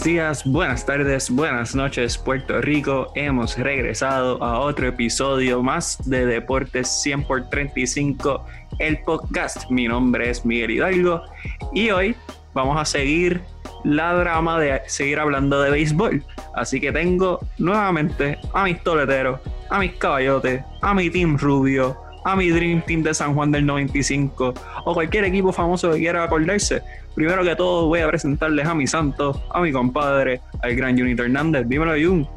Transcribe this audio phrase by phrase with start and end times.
[0.00, 3.12] Buenos días, buenas tardes, buenas noches, Puerto Rico.
[3.14, 8.42] Hemos regresado a otro episodio más de Deportes 100 por 35,
[8.78, 9.70] el podcast.
[9.70, 11.20] Mi nombre es Miguel Hidalgo
[11.74, 12.16] y hoy
[12.54, 13.42] vamos a seguir
[13.84, 16.24] la drama de seguir hablando de béisbol.
[16.54, 19.38] Así que tengo nuevamente a mis toleteros,
[19.68, 21.94] a mis caballotes, a mi team rubio,
[22.24, 26.24] a mi Dream Team de San Juan del 95 o cualquier equipo famoso que quiera
[26.24, 26.82] acordarse.
[27.14, 31.24] Primero que todo voy a presentarles a mi santo, a mi compadre, al gran Junito
[31.24, 31.68] Hernández.
[31.68, 32.28] Dímelo, Jun.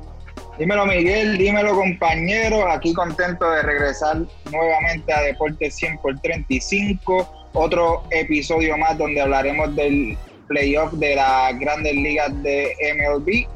[0.57, 2.69] Dímelo, Miguel, dímelo, compañero.
[2.69, 4.17] Aquí contento de regresar
[4.51, 7.49] nuevamente a Deportes 100 por 35.
[7.53, 13.47] Otro episodio más donde hablaremos del playoff de las grandes ligas de MLB.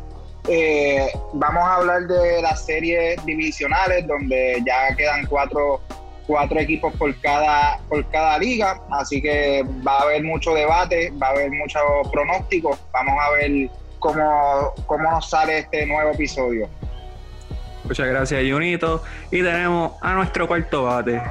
[0.50, 5.82] Eh, vamos a hablar de las series divisionales donde ya quedan cuatro
[6.28, 11.28] cuatro equipos por cada, por cada liga, así que va a haber mucho debate, va
[11.28, 16.70] a haber muchos pronósticos, vamos a ver cómo, cómo nos sale este nuevo episodio.
[17.86, 19.02] Muchas gracias, Junito.
[19.32, 21.22] Y tenemos a nuestro cuarto bate,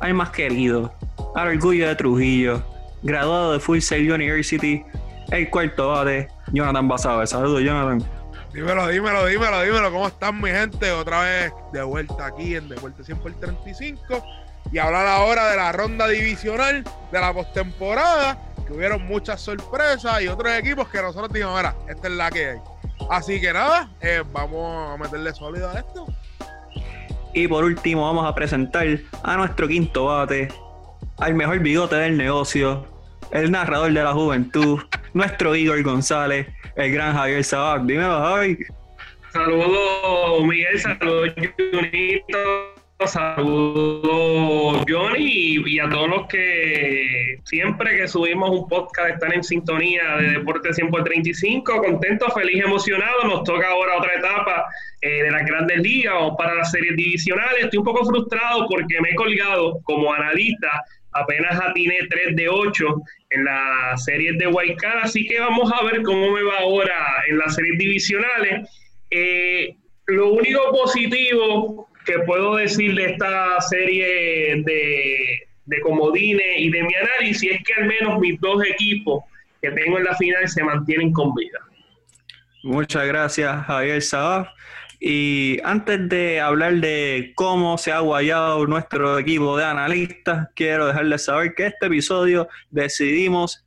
[0.00, 0.92] al más querido,
[1.36, 2.62] al orgullo de Trujillo,
[3.02, 4.82] graduado de Full Sail University,
[5.30, 7.26] el cuarto bate, Jonathan Basabe.
[7.28, 8.19] Saludos, Jonathan.
[8.52, 9.92] Dímelo, dímelo, dímelo, dímelo.
[9.92, 10.90] ¿Cómo están, mi gente?
[10.90, 14.24] Otra vez de vuelta aquí en Deporte 100 por 35
[14.72, 20.26] y hablar ahora de la ronda divisional de la postemporada, que hubieron muchas sorpresas y
[20.26, 22.58] otros equipos que nosotros dijimos, mira, esta es la que hay.
[23.08, 26.06] Así que nada, eh, vamos a meterle sólido a esto.
[27.32, 28.86] Y por último, vamos a presentar
[29.22, 30.48] a nuestro quinto bate,
[31.18, 32.84] al mejor bigote del negocio,
[33.32, 34.80] el narrador de la juventud,
[35.14, 37.82] nuestro Igor González, el gran Javier Sabac.
[37.82, 38.58] Dímelo, Javi.
[39.32, 41.32] Saludos, Miguel, saludos,
[41.72, 42.70] Junito
[43.06, 50.16] Saludos Johnny y, a todos los que siempre que subimos un podcast están en sintonía
[50.16, 53.24] de Deporte 100 por 35, contento, feliz, emocionado.
[53.24, 54.66] Nos toca ahora otra etapa
[55.00, 57.64] eh, de las grandes ligas o para las series divisionales.
[57.64, 62.86] Estoy un poco frustrado porque me he colgado como analista, apenas atiné 3 de 8
[63.30, 66.94] en las series de Card, así que vamos a ver cómo me va ahora
[67.28, 68.68] en las series divisionales.
[69.10, 69.76] Eh,
[70.06, 76.94] lo único positivo que puedo decir de esta serie de, de comodines y de mi
[76.94, 79.24] análisis es que al menos mis dos equipos
[79.62, 81.58] que tengo en la final se mantienen con vida.
[82.62, 84.48] Muchas gracias, Javier Sabaf.
[85.02, 91.24] Y antes de hablar de cómo se ha guayado nuestro equipo de analistas, quiero dejarles
[91.24, 93.64] saber que este episodio decidimos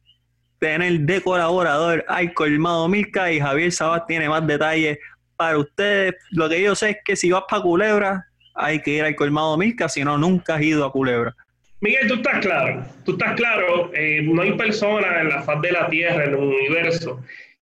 [0.59, 4.99] tener de colaborador al colmado Milka y Javier Sabas tiene más detalles
[5.35, 6.13] para ustedes.
[6.29, 9.57] Lo que yo sé es que si vas para Culebra, hay que ir al colmado
[9.57, 11.35] Milka, si no, nunca has ido a Culebra.
[11.81, 15.71] Miguel, tú estás claro, tú estás claro, eh, no hay persona en la faz de
[15.71, 17.21] la Tierra, en el universo,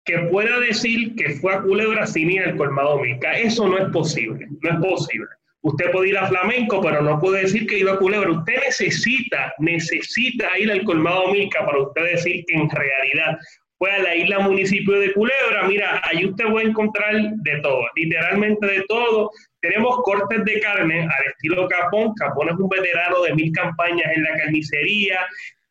[0.05, 3.33] que pueda decir que fue a Culebra sin ir al colmado Milka.
[3.33, 5.29] Eso no es posible, no es posible.
[5.63, 8.31] Usted puede ir a Flamenco, pero no puede decir que ido a Culebra.
[8.31, 13.39] Usted necesita, necesita ir al colmado Milka para usted decir que en realidad
[13.79, 15.67] fue a la isla municipio de Culebra.
[15.67, 19.31] Mira, ahí usted va a encontrar de todo, literalmente de todo.
[19.61, 22.13] Tenemos cortes de carne al estilo Capón.
[22.15, 25.21] Capón es un veterano de mil campañas en la carnicería.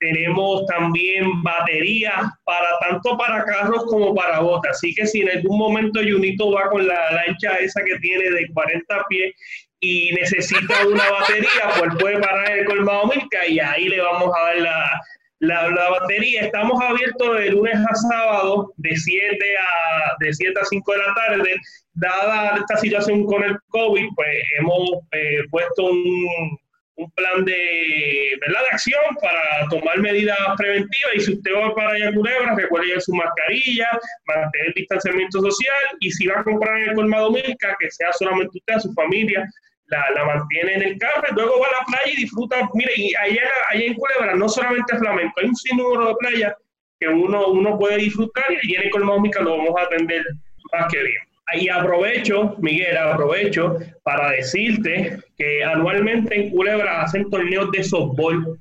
[0.04, 4.72] Tenemos también baterías para tanto para carros como para botas.
[4.72, 8.50] Así que si en algún momento Junito va con la lancha esa que tiene de
[8.54, 9.34] 40 pies
[9.80, 14.46] y necesita una batería, pues puede parar el colmado Milka y ahí le vamos a
[14.46, 15.02] dar la,
[15.40, 16.42] la, la, batería.
[16.42, 21.14] Estamos abiertos de lunes a sábado de 7 a, de 7 a 5 de la
[21.14, 21.56] tarde
[21.94, 26.58] dada esta situación con el COVID, pues hemos eh, puesto un,
[26.96, 28.62] un, plan de, ¿verdad?
[28.62, 32.88] de acción para tomar medidas preventivas y si usted va para allá a Culebra, recuerde
[32.88, 37.32] llevar su mascarilla, mantener el distanciamiento social y si va a comprar en el colmado
[37.32, 39.48] Milka, que sea solamente usted, su familia,
[39.88, 42.70] la, la, mantiene en el carro, luego va a la playa y disfruta.
[42.74, 46.54] Mire, y allá, allá en Culebra no solamente flamenco, hay un sinnúmero de playas
[47.00, 50.24] que uno, uno puede disfrutar y en el colmado Milka lo vamos a atender
[50.72, 51.33] más que bien.
[51.52, 58.58] Y aprovecho, Miguel, aprovecho para decirte que anualmente en Culebra hacen torneos de softball.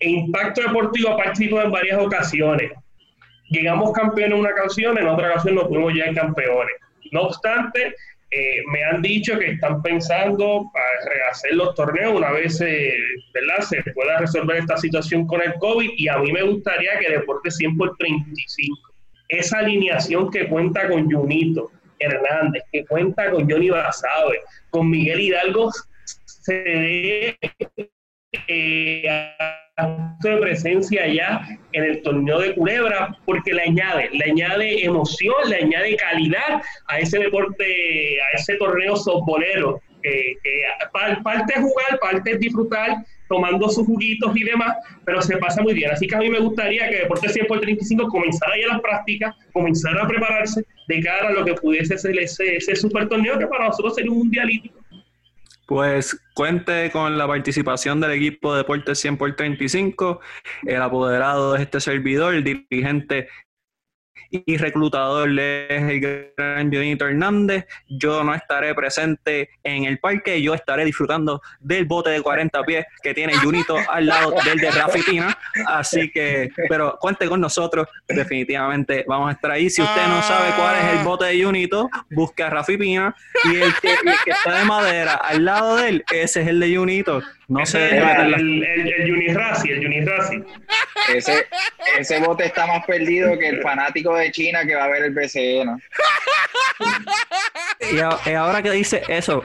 [0.00, 2.72] E Impacto Deportivo ha participado en varias ocasiones.
[3.50, 6.74] Llegamos campeones en una ocasión, en otra ocasión nos fuimos ya campeones.
[7.12, 7.94] No obstante,
[8.30, 10.70] eh, me han dicho que están pensando
[11.04, 13.60] rehacer los torneos una vez ¿verdad?
[13.68, 17.50] se pueda resolver esta situación con el COVID y a mí me gustaría que Deporte
[17.50, 18.78] 100 por 35,
[19.28, 25.70] esa alineación que cuenta con Junito, Hernández, que cuenta con Johnny Basabe, con Miguel Hidalgo,
[26.24, 27.38] se dé
[28.48, 29.30] eh,
[30.20, 31.40] de presencia ya
[31.72, 36.98] en el torneo de Culebra porque le añade, le añade emoción, le añade calidad a
[36.98, 37.64] ese deporte,
[38.20, 39.80] a ese torneo softbolero.
[40.02, 40.36] que
[41.22, 42.96] parte es jugar, parte es disfrutar,
[43.28, 45.90] tomando sus juguitos y demás, pero se pasa muy bien.
[45.90, 49.34] Así que a mí me gustaría que Deportes 100 por 35 comenzara ya las prácticas,
[49.52, 53.68] comenzara a prepararse de cara a lo que pudiese ser ese, super torneo que para
[53.68, 54.70] nosotros sería un mundialito.
[55.66, 60.20] Pues cuente con la participación del equipo de Deportes 100 por 35,
[60.66, 63.28] el apoderado de este servidor, el dirigente
[64.30, 66.00] y reclutador es el
[66.36, 67.66] gran Jonito Hernández.
[67.88, 72.86] Yo no estaré presente en el parque, yo estaré disfrutando del bote de 40 pies
[73.02, 75.36] que tiene Junito al lado del de Rafitina.
[75.66, 79.68] Así que, pero cuente con nosotros, definitivamente vamos a estar ahí.
[79.68, 83.74] Si usted no sabe cuál es el bote de Junito, busque a Rafipina y el
[83.80, 87.22] que, el que está de madera al lado de él, ese es el de Junito.
[87.50, 87.98] No sé.
[87.98, 90.40] El, el, el, el Unirasi, el Unirasi.
[91.12, 91.48] Ese,
[91.98, 95.12] ese bote está más perdido que el fanático de China que va a ver el
[95.12, 95.82] BCN.
[97.92, 99.42] Y, ahora que dice eso,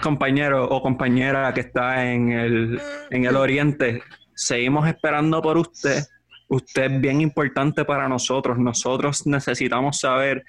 [0.00, 2.80] compañero o compañera que está en el,
[3.10, 4.04] en el oriente,
[4.36, 6.04] seguimos esperando por usted.
[6.46, 8.56] Usted es bien importante para nosotros.
[8.56, 10.44] Nosotros necesitamos saber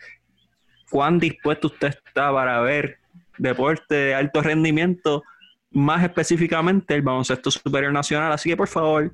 [0.91, 2.99] cuán dispuesto usted está para ver
[3.39, 5.23] deporte de alto rendimiento
[5.71, 8.31] más específicamente el baloncesto superior nacional.
[8.31, 9.11] Así que por favor,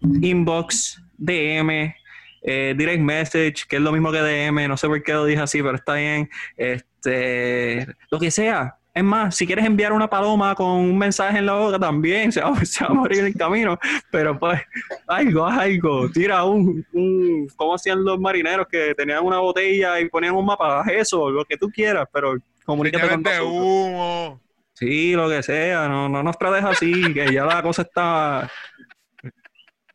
[0.00, 1.94] inbox, DM,
[2.42, 5.40] eh, direct message, que es lo mismo que DM, no sé por qué lo dije
[5.40, 6.28] así, pero está bien.
[6.56, 8.76] Este, lo que sea.
[8.94, 12.42] Es más, si quieres enviar una paloma con un mensaje en la boca también, se
[12.42, 12.52] va,
[12.88, 13.78] a morir en el camino.
[14.10, 14.60] Pero pues,
[15.06, 16.10] algo, algo.
[16.10, 20.84] Tira un, un, como hacían los marineros que tenían una botella y ponían un mapa,
[20.92, 22.34] eso, lo que tú quieras, pero
[22.66, 24.41] comunícate con nosotros.
[24.82, 28.50] Sí, lo que sea, no, no nos trates así, que ya la cosa está.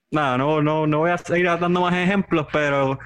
[0.10, 2.98] Nada, no, no, no voy a seguir dando más ejemplos, pero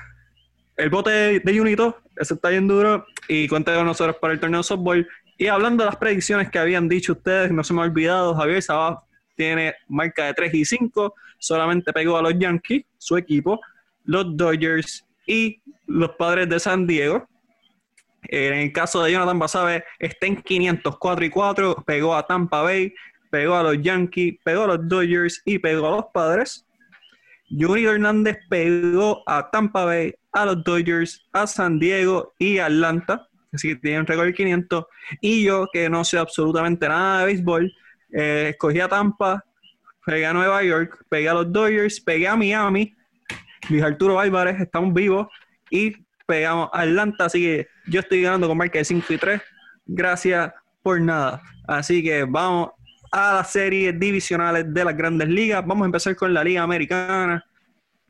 [0.77, 4.59] el bote de, Unito, ese está bien duro, y cuenta con nosotros para el torneo
[4.59, 5.09] de softball.
[5.39, 8.61] Y hablando de las predicciones que habían dicho ustedes, no se me ha olvidado, Javier
[8.61, 9.03] Sabá
[9.35, 13.59] tiene marca de 3 y 5, solamente pegó a los Yankees, su equipo,
[14.03, 17.27] los Dodgers y los padres de San Diego.
[18.31, 22.93] En el caso de Jonathan Basabe, está en 504 y 4, pegó a Tampa Bay,
[23.29, 26.65] pegó a los Yankees, pegó a los Dodgers y pegó a los Padres.
[27.49, 33.67] Junior Hernández pegó a Tampa Bay, a los Dodgers, a San Diego y Atlanta, así
[33.67, 34.85] que tiene récord de 500.
[35.19, 37.73] Y yo, que no sé absolutamente nada de béisbol,
[38.13, 39.43] eh, escogí a Tampa,
[40.05, 42.95] pegué a Nueva York, pegué a los Dodgers, pegué a Miami,
[43.69, 45.27] Luis Arturo Álvarez, estamos vivos,
[45.69, 45.97] y
[46.31, 49.41] pegamos a Atlanta, así que yo estoy ganando con marca de 5 y 3.
[49.85, 51.41] Gracias por nada.
[51.67, 52.69] Así que vamos
[53.11, 55.61] a las series divisionales de las grandes ligas.
[55.67, 57.45] Vamos a empezar con la Liga Americana.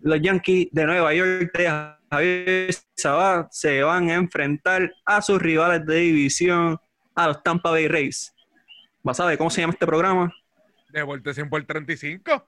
[0.01, 5.83] Los Yankees de Nueva York de Javier Sabá se van a enfrentar a sus rivales
[5.83, 6.77] de división,
[7.15, 8.35] a los Tampa Bay Rays.
[9.01, 10.31] ¿Vas a ver cómo se llama este programa?
[10.89, 12.45] De vuelta 100 por 35.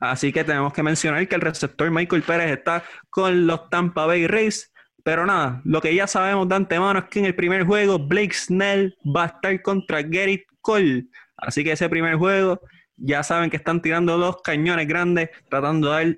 [0.00, 4.26] Así que tenemos que mencionar que el receptor Michael Pérez está con los Tampa Bay
[4.26, 4.71] Rays
[5.04, 8.34] pero nada, lo que ya sabemos de antemano es que en el primer juego Blake
[8.34, 11.06] Snell va a estar contra Gerrit Cole.
[11.36, 12.60] Así que ese primer juego
[12.96, 16.16] ya saben que están tirando dos cañones grandes, tratando de dar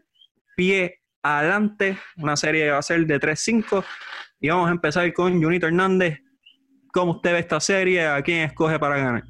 [0.56, 1.96] pie adelante.
[2.16, 3.84] Una serie va a ser de 3-5.
[4.40, 6.20] Y vamos a empezar con Junito Hernández.
[6.92, 8.06] ¿Cómo usted ve esta serie?
[8.06, 9.24] ¿A quién escoge para ganar?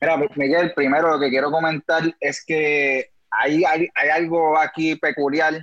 [0.00, 5.54] Mira, Miguel, primero lo que quiero comentar es que hay, hay, hay algo aquí peculiar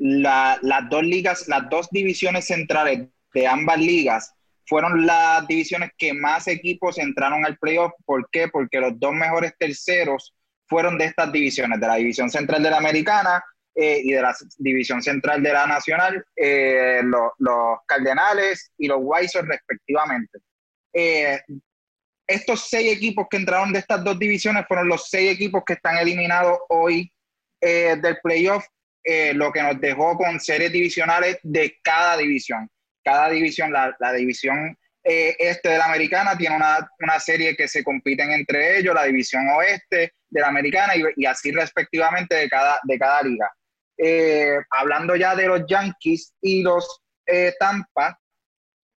[0.00, 4.32] las dos ligas, las dos divisiones centrales de ambas ligas
[4.66, 7.92] fueron las divisiones que más equipos entraron al playoff.
[8.06, 8.48] ¿Por qué?
[8.48, 10.34] Porque los dos mejores terceros
[10.66, 14.34] fueron de estas divisiones, de la división central de la americana eh, y de la
[14.58, 20.38] división central de la nacional, eh, los Cardenales y los Wizards respectivamente.
[20.94, 21.40] Eh,
[22.26, 25.98] estos seis equipos que entraron de estas dos divisiones fueron los seis equipos que están
[25.98, 27.12] eliminados hoy
[27.60, 28.64] del playoff
[29.02, 32.68] eh, lo que nos dejó con series divisionales de cada división.
[33.02, 37.82] Cada división, la, división eh, este de la americana tiene una, una, serie que se
[37.82, 42.98] compiten entre ellos, la división oeste de la americana y, así respectivamente de cada, de
[42.98, 43.50] cada liga.
[43.96, 47.00] Eh, hablando ya de los Yankees y los
[47.58, 48.18] Tampa,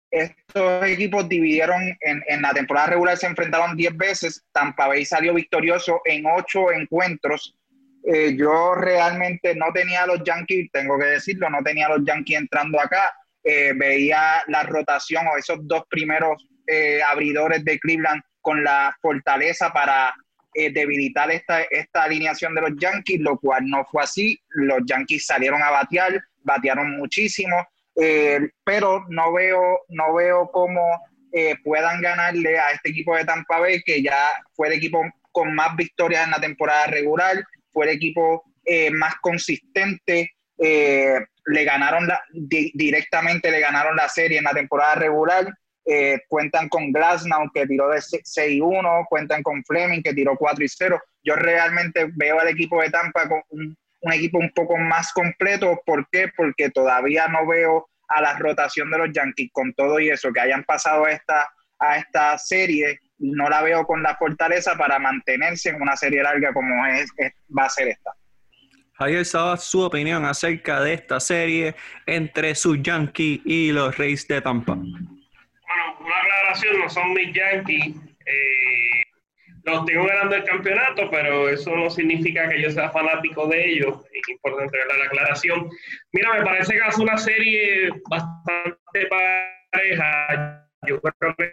[0.09, 4.43] estos equipos dividieron en, en, la temporada regular, se enfrentaron 10 veces.
[4.51, 7.55] Tampa Bay salió victorioso en 8 encuentros
[8.03, 12.05] eh, yo realmente no tenía a los Yankees, tengo que decirlo, no tenía a los
[12.05, 13.11] Yankees entrando acá.
[13.43, 19.73] Eh, veía la rotación o esos dos primeros eh, abridores de Cleveland con la fortaleza
[19.73, 20.13] para
[20.53, 24.39] eh, debilitar esta, esta alineación de los Yankees, lo cual no fue así.
[24.49, 27.55] Los Yankees salieron a batear, batearon muchísimo,
[28.63, 30.81] pero no veo, no veo cómo
[31.63, 35.75] puedan ganarle a este equipo de Tampa Bay, que ya fue el equipo con más
[35.75, 37.35] victorias en la temporada regular,
[37.71, 38.43] fue el equipo
[38.93, 40.31] más consistente.
[40.57, 45.51] le ganaron la, directamente le ganaron la serie en la temporada regular
[45.83, 51.01] eh, cuentan con Glasnow que tiró de 6-1, cuentan con Fleming que tiró 4 0.
[51.23, 53.75] Yo realmente veo al equipo de Tampa con un,
[54.13, 55.81] equipo un poco más completo.
[55.85, 56.29] ¿Por qué?
[56.35, 60.41] Porque todavía no veo a la rotación de los Yankees con todo y eso, que
[60.41, 65.81] hayan pasado esta, a esta serie, no la veo con la fortaleza para mantenerse en
[65.81, 67.09] una serie larga como es,
[67.57, 68.11] va a ser esta.
[68.93, 71.75] Javier Saba, su opinión acerca de esta serie
[72.05, 74.77] entre sus Yankees y los Reyes de Tampa
[76.03, 77.95] una aclaración, no son mis Yankees.
[78.25, 79.01] Eh,
[79.63, 83.99] los tengo ganando el campeonato, pero eso no significa que yo sea fanático de ellos.
[84.11, 85.69] Es importante ver la aclaración.
[86.13, 89.07] Mira, me parece que hace una serie bastante
[89.71, 90.67] pareja.
[90.87, 91.51] Yo creo que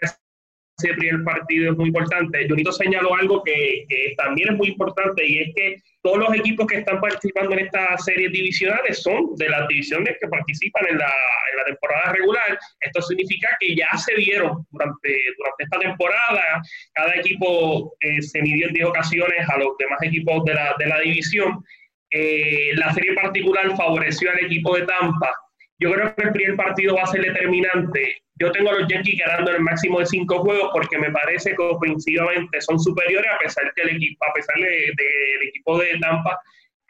[0.79, 2.47] ese primer partido es muy importante.
[2.49, 6.67] Junito señaló algo que, que, también es muy importante y es que todos los equipos
[6.67, 11.13] que están participando en estas series divisionales son de las divisiones que participan en la,
[11.51, 12.59] en la temporada regular.
[12.81, 16.63] Esto significa que ya se vieron durante, durante esta temporada.
[16.95, 20.87] Cada equipo eh, se midió en 10 ocasiones a los demás equipos de la, de
[20.87, 21.65] la división.
[22.11, 25.33] Eh, la serie particular favoreció al equipo de Tampa.
[25.81, 29.19] Yo creo que el primer partido va a ser determinante yo tengo a los Yankees
[29.19, 33.73] ganando el máximo de cinco juegos porque me parece que ofensivamente son superiores a pesar
[33.75, 36.39] que el equipo, a pesar del equipo de Tampa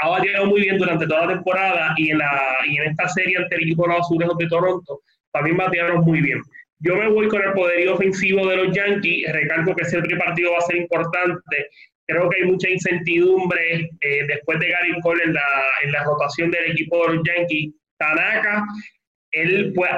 [0.01, 3.39] ha bateado muy bien durante toda la temporada y en, la, y en esta serie
[3.39, 5.01] ante el equipo de los azulejos de Toronto
[5.33, 6.41] también batearon muy bien.
[6.81, 10.53] Yo me voy con el poderío ofensivo de los Yankees, recalco que ese primer partido
[10.53, 11.69] va a ser importante.
[12.07, 15.43] Creo que hay mucha incertidumbre eh, después de Gary Cole en la,
[15.83, 17.75] en la rotación del equipo de los Yankees.
[17.99, 18.65] Tanaka
[19.33, 19.91] él pues,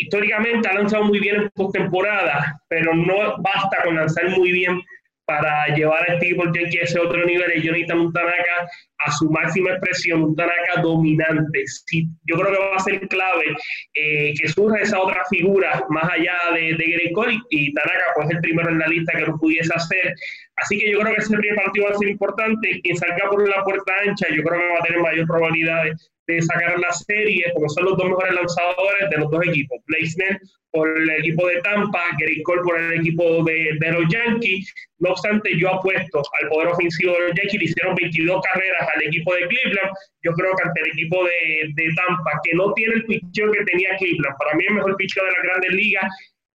[0.00, 4.80] históricamente ha lanzado muy bien en postemporada, pero no basta con lanzar muy bien
[5.26, 7.52] para llevar a este equipo a ese otro nivel.
[7.56, 11.64] Y Jonathan un Tanaka a su máxima expresión, un Tanaka dominante.
[11.66, 13.56] Sí, yo creo que va a ser clave
[13.94, 17.12] eh, que surja esa otra figura más allá de, de
[17.50, 20.14] y Tanaka pues el primero en la lista que lo pudiese hacer.
[20.56, 22.80] Así que yo creo que ese primer partido va a ser importante.
[22.82, 25.84] Quien salga por la puerta ancha, yo creo que va a tener mayor probabilidad
[26.26, 29.78] de sacar la serie, porque son los dos mejores lanzadores de los dos equipos.
[29.86, 30.40] Blaisner
[30.72, 34.74] por el equipo de Tampa, Gary Cole por el equipo de, de, los Yankees.
[34.98, 39.02] No obstante, yo apuesto al poder ofensivo de los Yankees, le hicieron 22 carreras al
[39.04, 39.92] equipo de Cleveland.
[40.22, 43.64] Yo creo que ante el equipo de, de Tampa, que no tiene el picheo que
[43.64, 46.04] tenía Cleveland, para mí el mejor picheo de las grandes ligas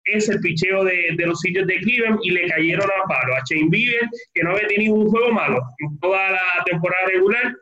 [0.07, 3.43] es el picheo de, de, los sitios de Cleveland y le cayeron a palo a
[3.49, 7.53] Shane Bieber, que no había tenido un juego malo en toda la temporada regular,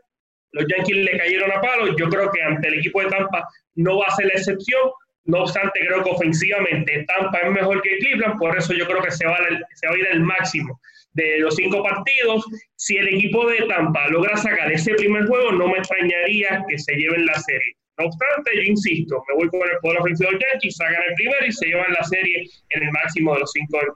[0.56, 1.96] los Yankees le cayeron a palo.
[1.98, 4.90] Yo creo que ante el equipo de Tampa no va a ser la excepción.
[5.26, 9.12] No obstante, creo que ofensivamente Tampa es mejor que Cleveland, por eso yo creo que
[9.12, 10.80] se va, a, se va a ir al máximo
[11.14, 12.46] de los cinco partidos.
[12.76, 16.94] Si el equipo de Tampa logra sacar ese primer juego, no me extrañaría que se
[16.96, 17.76] lleven la serie.
[17.98, 21.46] No obstante, yo insisto, me voy con el poder ofensivo de Yankees, sacan el primero
[21.46, 23.88] y se llevan la serie en el máximo de los cinco del.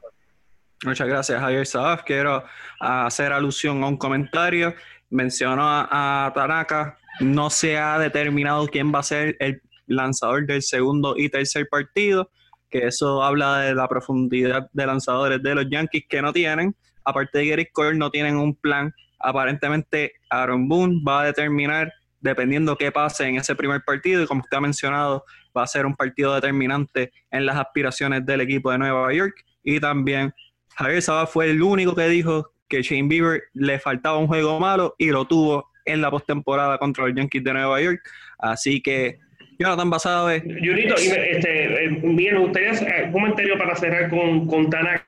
[0.86, 2.04] Muchas gracias, Javier Sabaf.
[2.04, 2.44] Quiero
[2.80, 4.74] hacer alusión a un comentario
[5.10, 11.16] mencionó a, Tanaka, no se ha determinado quién va a ser el lanzador del segundo
[11.18, 12.30] y tercer partido,
[12.70, 16.76] que eso habla de la profundidad de lanzadores de los Yankees que no tienen.
[17.04, 18.94] Aparte de Gary Cole, no tienen un plan.
[19.20, 21.92] Aparentemente, Aaron Boone va a determinar,
[22.22, 25.86] dependiendo qué pase en ese primer partido, y como usted ha mencionado, va a ser
[25.86, 29.44] un partido determinante en las aspiraciones del equipo de Nueva York.
[29.64, 30.34] Y también
[30.76, 34.96] Javier Saba fue el único que dijo que Shane Bieber le faltaba un juego malo
[34.98, 38.02] y lo tuvo en la postemporada contra los Yankees de Nueva York.
[38.38, 39.18] Así que
[39.58, 40.42] Jonathan Basado es.
[40.44, 45.06] Junito, este, eh, bien, gustaría hacer un comentario para cerrar con, con Tanaka.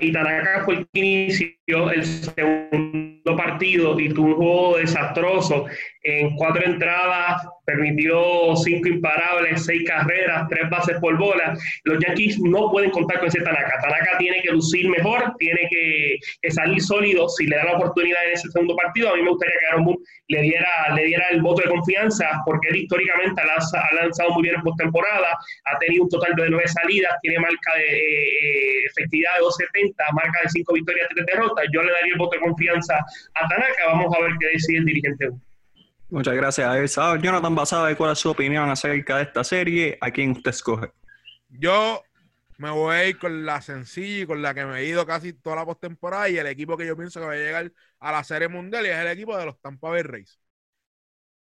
[0.00, 5.66] Y Tanaka fue el que inició el segundo partido y tuvo un juego desastroso
[6.02, 11.56] en cuatro entradas, permitió cinco imparables, seis carreras, tres bases por bola.
[11.84, 13.78] Los Yankees no pueden contar con ese Tanaka.
[13.82, 16.18] Tanaka tiene que lucir mejor, tiene que,
[16.50, 19.10] salir sólido si le da la oportunidad en ese segundo partido.
[19.10, 22.42] A mí me gustaría que Aaron Boone le diera, le diera el voto de confianza,
[22.44, 26.66] porque él históricamente ha lanzado muy bien en postemporada, ha tenido un total de nueve
[26.68, 31.66] salidas, tiene marca de eh, efectividad de 2.70, marca de cinco victorias, tres derrotas.
[31.72, 32.96] Yo le daría el voto de confianza
[33.34, 33.86] a Tanaka.
[33.86, 35.28] Vamos a ver qué decide el dirigente.
[36.10, 37.22] Muchas gracias a él.
[37.22, 39.96] Jonathan Basada, ¿cuál es su opinión acerca de esta serie?
[40.00, 40.92] ¿A quién usted escoge?
[41.48, 42.02] Yo
[42.58, 45.32] Me voy a ir con la sencilla y con la que me he ido casi
[45.34, 48.24] toda la postemporada y el equipo que yo pienso que va a llegar a la
[48.24, 50.40] Serie Mundial y es el equipo de los Tampa Bay Rays.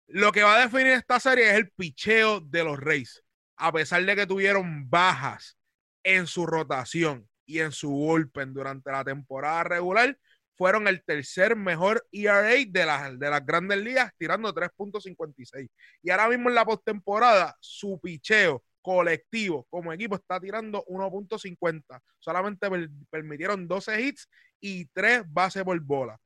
[0.09, 3.25] Lo que va a definir esta serie es el picheo de los Rays.
[3.57, 5.59] A pesar de que tuvieron bajas
[6.05, 10.19] en su rotación y en su bullpen durante la temporada regular,
[10.57, 15.69] fueron el tercer mejor ERA de las, de las grandes ligas, tirando 3.56.
[16.03, 22.01] Y ahora mismo en la postemporada, su picheo colectivo como equipo está tirando 1.50.
[22.19, 22.69] Solamente
[23.11, 24.29] permitieron 12 hits
[24.61, 26.19] y 3 bases por bola.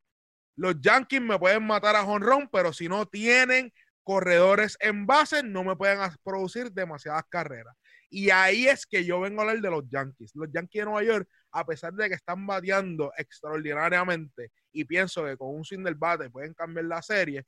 [0.57, 3.73] Los Yankees me pueden matar a jonrón, pero si no tienen
[4.03, 7.75] corredores en base, no me pueden producir demasiadas carreras.
[8.13, 10.33] Y ahí es que yo vengo a hablar de los Yankees.
[10.35, 15.37] Los Yankees de Nueva York, a pesar de que están bateando extraordinariamente y pienso que
[15.37, 17.47] con un swing del bate pueden cambiar la serie,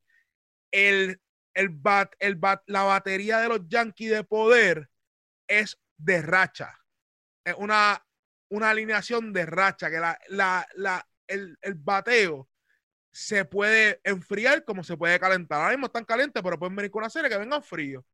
[0.71, 1.19] el,
[1.53, 2.13] el bat,
[2.67, 4.89] la batería de los Yankees de poder
[5.47, 6.79] es de racha.
[7.43, 8.01] Es una,
[8.49, 12.49] una alineación de racha, que la, la, el, el bateo
[13.11, 15.59] se puede enfriar como se puede calentar.
[15.59, 18.05] Ahora mismo están calientes, pero pueden venir con una serie que vengan frío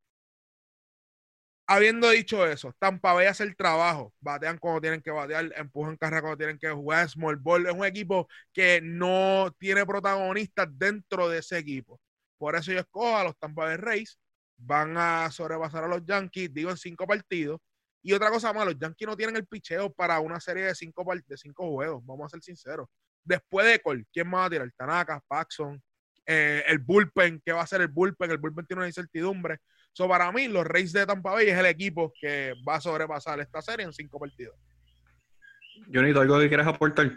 [1.70, 6.22] habiendo dicho eso, Tampa Bay hace el trabajo, batean cuando tienen que batear, empujan carrera
[6.22, 11.38] cuando tienen que jugar, small ball, es un equipo que no tiene protagonistas dentro de
[11.40, 12.02] ese equipo.
[12.40, 14.20] Por eso yo escojo a los Tampa Bay Rays,
[14.58, 17.60] van a sobrepasar a los Yankees, digo en cinco partidos.
[18.02, 21.06] Y otra cosa más, los Yankees no tienen el picheo para una serie de cinco,
[21.28, 22.88] de cinco juegos, vamos a ser sinceros.
[23.24, 24.72] Después de Cole, ¿quién va a tirar?
[24.76, 25.80] Tanaka, Paxson,
[26.26, 28.32] eh, el bullpen, ¿qué va a hacer el bullpen?
[28.32, 29.60] El bullpen tiene una incertidumbre.
[30.00, 33.38] So, para mí, los Reyes de Tampa Bay es el equipo que va a sobrepasar
[33.42, 34.56] esta serie en cinco partidos.
[35.94, 37.12] Jonito, ¿algo que quieras aportar?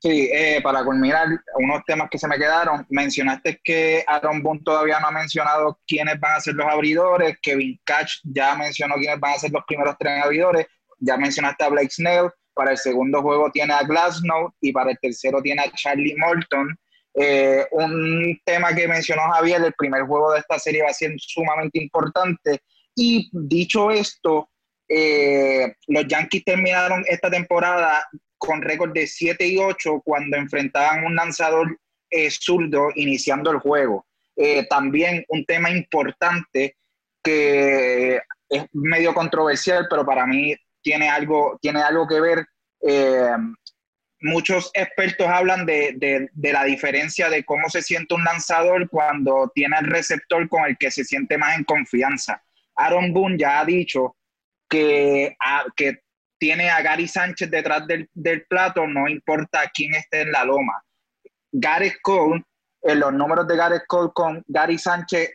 [0.00, 5.00] Sí, eh, para culminar, unos temas que se me quedaron, mencionaste que Aaron Boone todavía
[5.00, 9.32] no ha mencionado quiénes van a ser los abridores, Kevin Catch ya mencionó quiénes van
[9.32, 10.66] a ser los primeros tres abridores,
[10.98, 14.98] ya mencionaste a Blake Snell, para el segundo juego tiene a Glasnow y para el
[14.98, 16.78] tercero tiene a Charlie Morton.
[17.18, 21.14] Eh, un tema que mencionó Javier, el primer juego de esta serie va a ser
[21.16, 22.60] sumamente importante.
[22.94, 24.50] Y dicho esto,
[24.86, 31.16] eh, los Yankees terminaron esta temporada con récord de 7 y 8 cuando enfrentaban un
[31.16, 31.78] lanzador
[32.10, 34.06] eh, zurdo iniciando el juego.
[34.68, 36.76] también un tema importante
[37.24, 42.46] que es medio controversial, pero para mí tiene algo, tiene algo que ver
[44.20, 49.86] muchos expertos hablan de, la diferencia de cómo se siente un lanzador cuando tiene el
[49.86, 52.42] receptor con el que se siente más en confianza.
[52.76, 54.16] Aaron Boone ya ha dicho
[54.68, 55.36] que,
[55.76, 56.00] que
[56.38, 58.08] tiene a Gary Sánchez detrás del,
[58.48, 60.82] plato, no importa quién esté en la loma.
[61.52, 62.44] Gary Cole,
[62.82, 65.30] en los números de Gary Cole con Gary Sánchez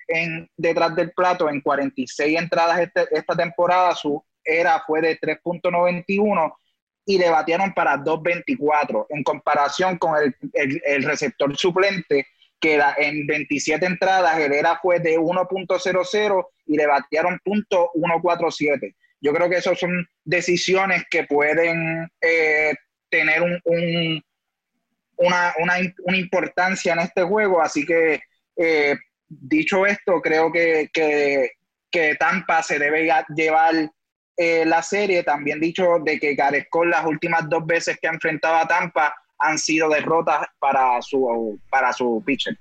[0.55, 6.53] detrás del plato, en 46 entradas este, esta temporada, su era fue de 3.91
[7.11, 10.33] y le batearon para 2.24 en comparación con el,
[10.85, 12.25] el, receptor suplente
[12.57, 18.95] que en 27 entradas el era fue de 1.00 y le batearon .147.
[19.19, 22.73] Yo creo que esas son decisiones que pueden eh,
[23.09, 24.23] tener un,
[25.17, 25.73] una, una,
[26.05, 28.21] una, importancia en este juego, así que
[28.55, 28.95] eh,
[29.27, 31.51] dicho esto, creo que, que,
[31.91, 33.91] que Tampa se debe llevar
[34.37, 38.55] eh, la serie, también dicho de que Gareth las últimas dos veces que ha enfrentado
[38.55, 42.57] a Tampa han sido derrotas para su, para su pitcher.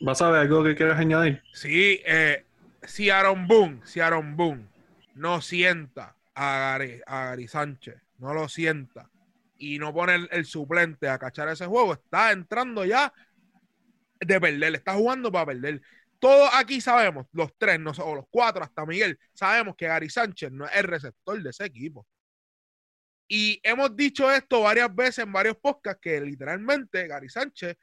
[0.00, 1.42] ¿Vas a ver algo que quieras añadir?
[1.52, 2.44] Sí, eh,
[2.82, 4.66] si Aaron Boone, si Aaron Boone
[5.14, 9.10] no sienta a Gary, a Gary Sánchez, no lo sienta
[9.58, 13.12] y no pone el, el, suplente a cachar ese juego, está entrando ya
[14.20, 15.82] de perder, está jugando para perder
[16.18, 20.66] todos aquí sabemos, los tres, o los cuatro, hasta Miguel, sabemos que Gary Sánchez no
[20.66, 22.06] es el receptor de ese equipo.
[23.28, 27.76] Y hemos dicho esto varias veces en varios podcasts que literalmente Gary Sánchez,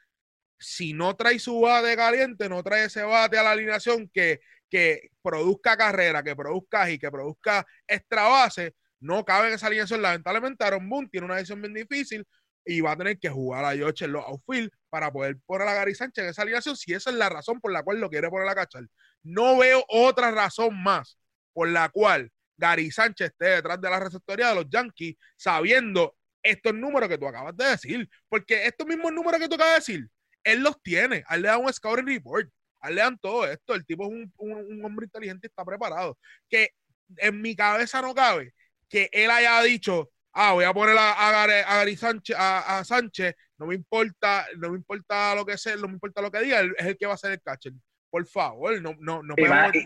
[0.58, 5.10] si no trae su bate caliente, no trae ese bate a la alineación que, que
[5.22, 10.02] produzca carrera, que produzca y que produzca extra base, no cabe en esa alineación.
[10.02, 12.26] Lamentablemente, Aaron Boone tiene una decisión bien difícil
[12.66, 15.74] y va a tener que jugar a George en los outfield para poder poner a
[15.74, 18.30] Gary Sánchez en esa alineación, si esa es la razón por la cual lo quiere
[18.30, 18.84] poner a cachar.
[19.24, 21.18] No veo otra razón más
[21.54, 26.74] por la cual Gary Sánchez esté detrás de la receptoría de los Yankees, sabiendo estos
[26.74, 30.10] números que tú acabas de decir, porque estos mismos números que tú acabas de decir,
[30.44, 32.48] él los tiene, él le da un scouting report,
[32.84, 36.18] él le dan todo esto, el tipo es un, un hombre inteligente y está preparado,
[36.50, 36.70] que
[37.18, 38.54] en mi cabeza no cabe
[38.90, 43.66] que él haya dicho, ah, voy a poner a, a, Gary, Sánchez, a, Sánchez, no
[43.66, 46.86] me importa, no me importa lo que sea, no me importa lo que diga, es
[46.86, 47.74] el que va a ser el catcher.
[48.10, 49.36] Por favor, no, no, no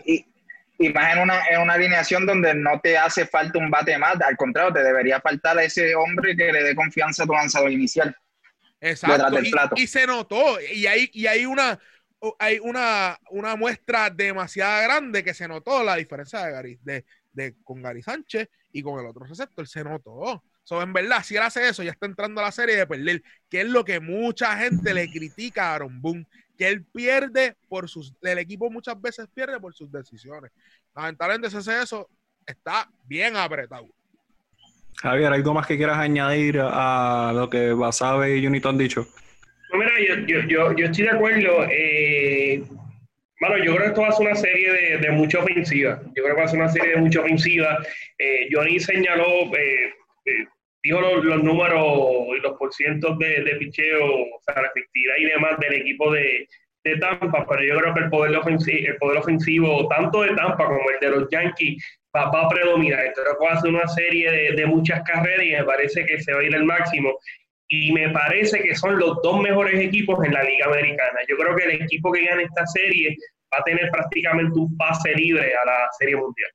[0.04, 0.26] y,
[0.78, 4.20] y más en una, en una alineación donde no te hace falta un bate más,
[4.20, 7.70] al contrario, te debería faltar a ese hombre que le dé confianza a tu lanzador
[7.70, 8.14] inicial.
[8.80, 9.38] Exacto,
[9.76, 11.78] y, se notó, y hay, y hay una
[12.38, 17.54] hay una, una muestra demasiado grande que se notó la diferencia de, Gary, de, de,
[17.64, 20.42] con Gary Sánchez y con el otro receptor, se notó.
[20.64, 23.22] So, en verdad, si él hace eso, ya está entrando a la serie de perder,
[23.48, 27.88] que es lo que mucha gente le critica a Aaron Boone, que él pierde por
[27.88, 30.52] sus, el equipo muchas veces pierde por sus decisiones.
[30.94, 32.08] Lamentablemente, si hace eso,
[32.46, 33.88] está bien apretado.
[34.96, 39.06] Javier, ¿algo más que quieras añadir a lo que Basabe y Unito han dicho?
[39.72, 39.92] No, mira,
[40.26, 41.64] yo, yo, yo, estoy de acuerdo.
[41.70, 42.62] Eh,
[43.40, 46.00] bueno, yo creo que esto va a ser una serie de, de mucha ofensiva.
[46.14, 47.78] Yo creo que va a ser una serie de mucha ofensiva.
[48.18, 49.92] Eh, Johnny señaló, eh,
[50.26, 50.46] eh
[50.82, 55.58] dijo los, números y los porcientos de, de picheo, o sea, la efectividad y demás
[55.60, 56.48] del equipo de,
[56.84, 60.64] de Tampa, pero yo creo que el poder, ofensivo, el poder ofensivo, tanto de Tampa
[60.64, 63.04] como el de los Yankees, va, a predominar.
[63.06, 66.32] Entonces, va a ser una serie de, de, muchas carreras y me parece que se
[66.32, 67.18] va a ir al máximo.
[67.72, 71.20] Y me parece que son los dos mejores equipos en la Liga Americana.
[71.28, 73.16] Yo creo que el equipo que gane esta serie
[73.52, 76.50] va a tener prácticamente un pase libre a la Serie Mundial.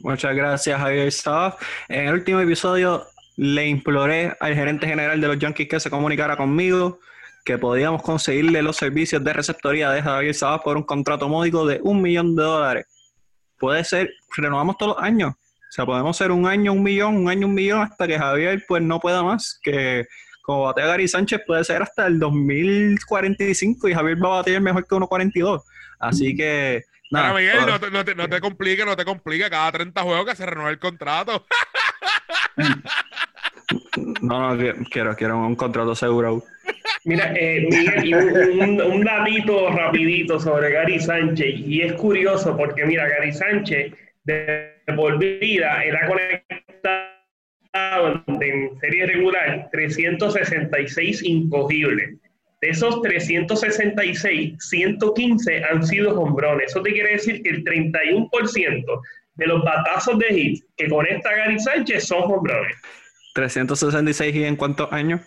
[0.00, 1.54] Muchas gracias, Javier Staff.
[1.88, 3.06] En el último episodio
[3.38, 7.00] le imploré al gerente general de los Yankees que se comunicara conmigo,
[7.42, 11.80] que podíamos conseguirle los servicios de receptoría de Javier Sabas por un contrato módico de
[11.82, 12.86] un millón de dólares.
[13.58, 15.32] Puede ser, renovamos todos los años.
[15.74, 18.62] O sea, podemos ser un año, un millón, un año, un millón, hasta que Javier
[18.68, 19.58] pues no pueda más.
[19.60, 20.06] Que
[20.42, 24.86] como batea Gary Sánchez puede ser hasta el 2045 y Javier va a batear mejor
[24.86, 25.62] que 1.42.
[25.98, 29.50] Así que Nada, Miguel, no te, no, te, no te complique, no te complique.
[29.50, 31.44] Cada 30 juegos que se renueva el contrato.
[34.22, 36.44] no, no, quiero, quiero un contrato seguro.
[37.02, 41.52] Mira, eh, Miguel, un, un, datito rapidito sobre Gary Sánchez.
[41.66, 47.14] Y es curioso porque, mira, Gary Sánchez de por vida era conectado
[48.40, 52.16] en serie regular 366 incogibles.
[52.60, 56.70] De esos 366, 115 han sido hombrones.
[56.70, 59.00] Eso te quiere decir que el 31%
[59.34, 62.76] de los batazos de hit que conecta Gary Sánchez son hombrones.
[63.34, 65.20] 366 y en cuántos años?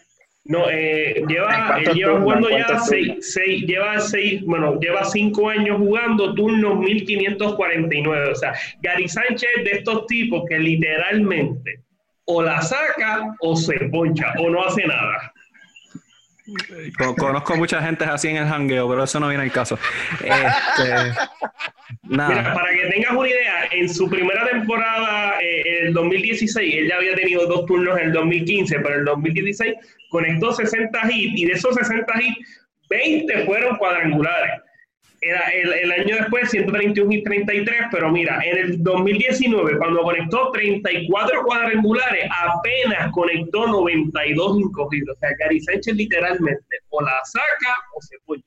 [0.47, 6.79] No, eh, lleva, lleva jugando ya seis, lleva seis, bueno, lleva cinco años jugando turnos
[6.79, 8.31] 1549.
[8.31, 11.81] O sea, Gary Sánchez de estos tipos que literalmente
[12.25, 15.33] o la saca o se poncha o no hace nada.
[17.17, 19.77] Conozco mucha gente así en el hangueo, pero eso no viene al caso.
[20.19, 21.11] Este,
[22.03, 26.87] Mira, para que tengas una idea, en su primera temporada, eh, en el 2016, él
[26.87, 29.73] ya había tenido dos turnos en el 2015, pero en el 2016
[30.09, 34.61] conectó 60 hits y de esos 60 hits, 20 fueron cuadrangulares
[35.21, 40.51] era el, el, año después 131 y 33, pero mira, en el 2019, cuando conectó
[40.51, 45.15] 34 cuadrangulares, apenas conectó 92 incogidos.
[45.15, 48.37] O sea, Gary Sánchez literalmente o la saca o se fue.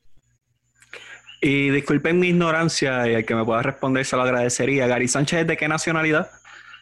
[1.42, 4.86] Y disculpen mi ignorancia, y al que me pueda responder se lo agradecería.
[4.86, 6.30] ¿Gary Sánchez es de qué nacionalidad?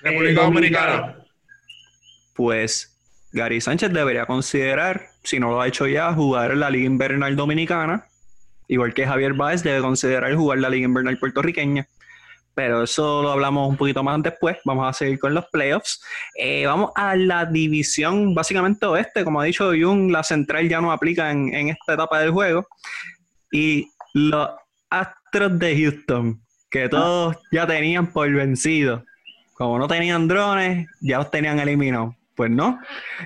[0.03, 1.16] República Dominicana.
[2.35, 2.94] Pues
[3.33, 7.37] Gary Sánchez debería considerar, si no lo ha hecho ya, jugar en la Liga Invernal
[7.37, 8.08] Dominicana
[8.68, 11.88] igual que Javier Báez, debe considerar jugar la Liga Invernal puertorriqueña.
[12.54, 14.57] Pero eso lo hablamos un poquito más después.
[14.64, 16.02] Vamos a seguir con los playoffs.
[16.37, 19.24] Eh, vamos a la división básicamente oeste.
[19.24, 22.66] Como ha dicho Jung, la central ya no aplica en, en esta etapa del juego.
[23.52, 24.50] Y los
[24.90, 29.04] Astros de Houston, que todos ya tenían por vencido.
[29.54, 32.14] Como no tenían drones, ya los tenían eliminados.
[32.35, 32.78] Pues no,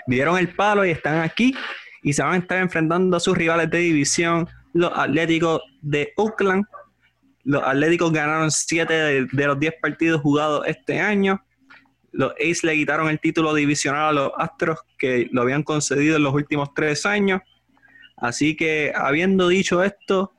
[0.07, 1.55] dieron el palo y están aquí
[2.03, 6.65] y se van a estar enfrentando a sus rivales de división los Atléticos de Oakland.
[7.45, 8.93] Los Atléticos ganaron 7
[9.33, 11.43] de, los 10 partidos jugados este año.
[12.13, 16.23] Los A's le quitaron el título divisional a los Astros que lo habían concedido en
[16.23, 17.41] los últimos tres años.
[18.17, 20.33] Así que, habiendo dicho esto,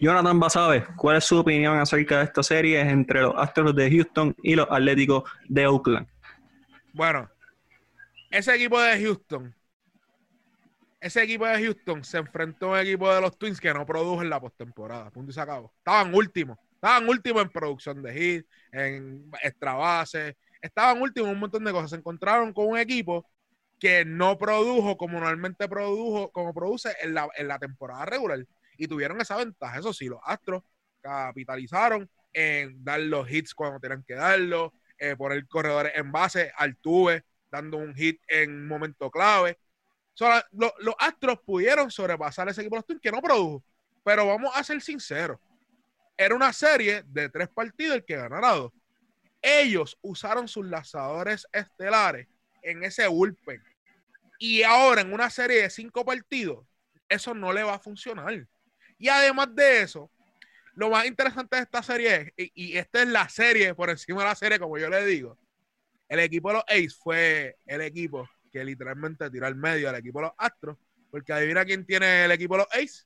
[0.00, 4.34] Jonathan Basabe, ¿cuál es su opinión acerca de esta serie entre los Astros de Houston
[4.42, 6.06] y los Atléticos de Oakland?
[6.92, 7.30] Bueno,
[8.30, 9.54] ese equipo de Houston
[11.04, 14.22] ese equipo de Houston se enfrentó a un equipo de los Twins que no produjo
[14.22, 15.10] en la postemporada.
[15.10, 15.70] Punto y se acabó.
[15.76, 16.56] Estaban últimos.
[16.72, 20.38] Estaban últimos en producción de hit, en extra base.
[20.62, 21.90] Estaban últimos en un montón de cosas.
[21.90, 23.28] Se encontraron con un equipo
[23.78, 28.42] que no produjo como normalmente produjo, como produce en la, en la temporada regular.
[28.78, 29.78] Y tuvieron esa ventaja.
[29.78, 30.62] Eso sí, los Astros
[31.02, 36.78] capitalizaron en dar los hits cuando tenían que darlo, eh, poner corredores en base, al
[36.78, 39.58] tuve, dando un hit en un momento clave
[40.18, 43.62] los Astros pudieron sobrepasar ese equipo de los Twins que no produjo.
[44.04, 45.38] Pero vamos a ser sinceros.
[46.16, 48.72] era una serie de tres partidos el que ganara dos.
[49.42, 52.28] Ellos usaron sus lanzadores estelares
[52.62, 53.62] en ese bullpen.
[54.38, 56.66] Y ahora en una serie de cinco partidos,
[57.08, 58.46] eso no le va a funcionar.
[58.98, 60.10] Y además de eso,
[60.74, 64.28] lo más interesante de esta serie es, y, esta es la serie por encima de
[64.28, 65.38] la serie, como yo le digo,
[66.08, 70.20] el equipo de los Ace fue el equipo que literalmente tiró al medio al equipo
[70.20, 70.78] de los Astros,
[71.10, 73.04] porque adivina quién tiene el equipo de los Ace,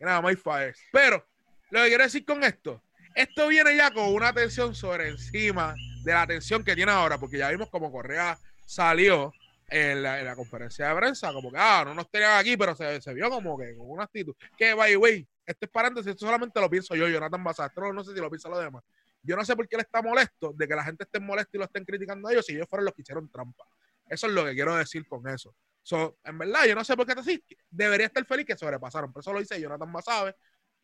[0.00, 0.76] nada más Fires.
[0.90, 1.24] Pero
[1.70, 2.82] lo que quiero decir con esto,
[3.14, 7.38] esto viene ya con una tensión sobre encima de la tensión que tiene ahora, porque
[7.38, 9.32] ya vimos como Correa salió
[9.68, 13.14] en la, conferencia de prensa, como que, ah, no nos tenían aquí, pero se, se
[13.14, 14.34] vio como que con una actitud.
[14.56, 18.14] Que, by way, este es paréntesis, esto solamente lo pienso yo, Jonathan Basastro, no sé
[18.14, 18.82] si lo piensa los demás.
[19.22, 21.58] Yo no sé por qué él está molesto de que la gente esté molesta y
[21.58, 23.64] lo estén criticando a ellos si ellos fueron los que hicieron trampa.
[24.08, 25.54] Eso es lo que quiero decir con eso.
[25.82, 27.40] So, en verdad, yo no sé por qué te decís.
[27.70, 29.12] Debería estar feliz que sobrepasaron.
[29.12, 30.34] Por eso lo dice Jonathan Basabe.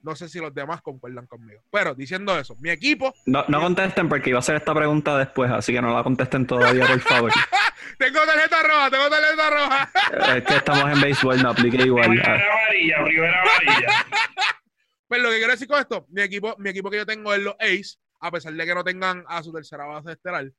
[0.01, 1.63] No sé si los demás concuerdan conmigo.
[1.71, 3.15] Pero diciendo eso, mi equipo.
[3.27, 6.47] No, no contesten porque iba a hacer esta pregunta después, así que no la contesten
[6.47, 7.33] todavía, por favor.
[7.99, 10.37] tengo tarjeta roja, tengo tarjeta roja.
[10.37, 12.09] es que estamos en béisbol, no aplique igual.
[12.09, 13.89] Primera amarilla, primera amarilla.
[15.07, 17.41] Pues lo que quiero decir con esto, mi equipo, mi equipo que yo tengo es
[17.41, 20.51] los Ace, a pesar de que no tengan a su tercera base estelar.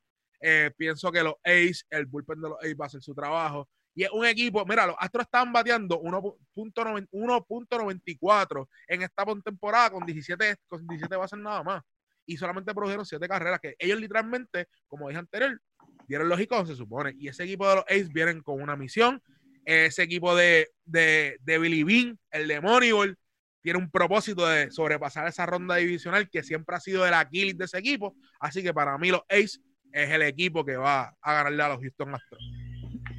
[0.47, 3.67] Eh, pienso que los Ace, el bullpen de los Ace va a hacer su trabajo.
[3.95, 10.57] Y es un equipo, mira, los Astros están bateando 1.94 en esta temporada con 17,
[10.67, 11.81] con 17 bases nada más.
[12.27, 15.59] Y solamente produjeron 7 carreras, que ellos literalmente, como dije anterior,
[16.07, 17.15] dieron lógico se supone.
[17.17, 19.19] Y ese equipo de los Ace vienen con una misión.
[19.65, 23.17] Ese equipo de, de, de Billy Bean, el de Moneyball,
[23.63, 27.65] tiene un propósito de sobrepasar esa ronda divisional que siempre ha sido el Aquiles de
[27.65, 28.15] ese equipo.
[28.39, 29.57] Así que para mí los Ace
[29.95, 32.41] es el equipo que va a ganarle a los Houston Astros.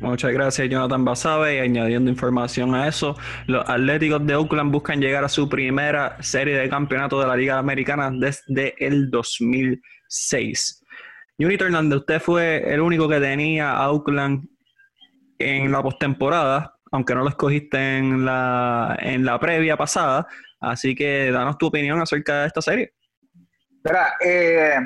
[0.01, 1.57] Muchas gracias, Jonathan Basabe.
[1.57, 6.55] Y añadiendo información a eso, los Atléticos de Oakland buscan llegar a su primera serie
[6.55, 10.85] de campeonato de la Liga Americana desde el 2006.
[11.39, 14.47] Unit Hernández, usted fue el único que tenía a Oakland
[15.39, 20.27] en la postemporada, aunque no lo escogiste en la, en la previa pasada.
[20.61, 22.93] Así que danos tu opinión acerca de esta serie.
[23.77, 24.77] Espera, eh,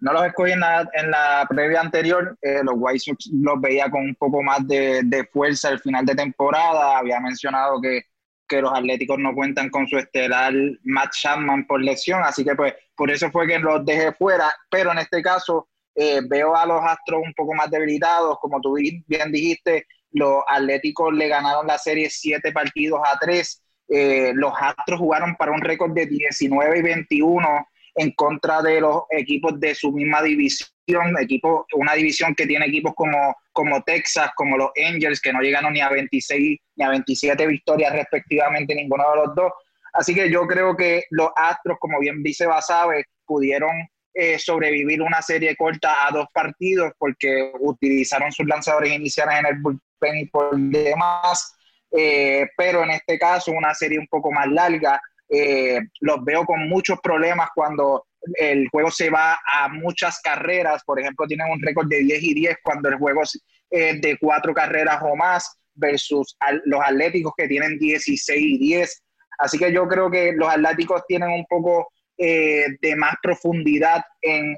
[0.00, 2.36] no los escogí en la, en la previa anterior.
[2.42, 6.14] Eh, los White Sox los veía con un poco más de, fuerza al final de
[6.14, 6.98] temporada.
[6.98, 8.02] Había mencionado que,
[8.46, 10.52] que, los Atléticos no cuentan con su estelar
[10.84, 14.52] Matt Chapman por lesión, así que pues por eso fue que los dejé fuera.
[14.70, 18.38] Pero en este caso eh, veo a los Astros un poco más debilitados.
[18.40, 23.64] Como tú bien dijiste, los Atléticos le ganaron la serie siete partidos a tres.
[23.88, 27.67] Eh, los Astros jugaron para un récord de 19 y 21
[27.98, 32.94] en contra de los equipos de su misma división, equipo, una división que tiene equipos
[32.94, 37.46] como, como Texas, como los Angels, que no llegaron ni a 26 ni a 27
[37.46, 39.52] victorias respectivamente, ninguno de los dos.
[39.92, 43.72] Así que yo creo que los Astros, como bien dice Basabe, pudieron
[44.14, 49.60] eh, sobrevivir una serie corta a dos partidos porque utilizaron sus lanzadores iniciales en el
[49.60, 51.56] bullpen y por demás.
[51.90, 56.68] Eh, pero en este caso, una serie un poco más larga eh, los veo con
[56.68, 60.82] muchos problemas cuando el juego se va a muchas carreras.
[60.84, 64.54] Por ejemplo, tienen un récord de 10 y 10 cuando el juego es de cuatro
[64.54, 69.02] carreras o más versus los Atléticos que tienen 16 y 10.
[69.38, 74.56] Así que yo creo que los Atléticos tienen un poco eh, de más profundidad en,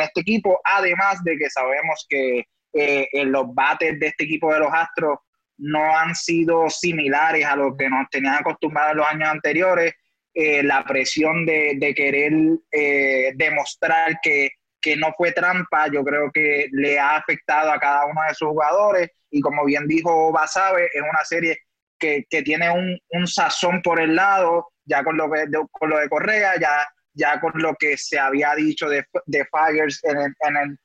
[0.00, 4.72] este equipo, además de que sabemos que eh, los bates de este equipo de los
[4.72, 5.18] Astros
[5.58, 9.92] no han sido similares a lo que nos tenían acostumbrados los años anteriores
[10.34, 12.32] eh, la presión de, de querer
[12.70, 18.06] eh, demostrar que, que, no fue trampa, yo creo que le ha afectado a cada
[18.06, 21.58] uno de sus jugadores y como bien dijo Basabe, es una serie
[21.98, 25.98] que, que tiene un, un, sazón por el lado, ya con lo, de, con lo
[25.98, 30.56] de Correa, ya, ya con lo que se había dicho de, de Fires en en
[30.56, 30.78] el,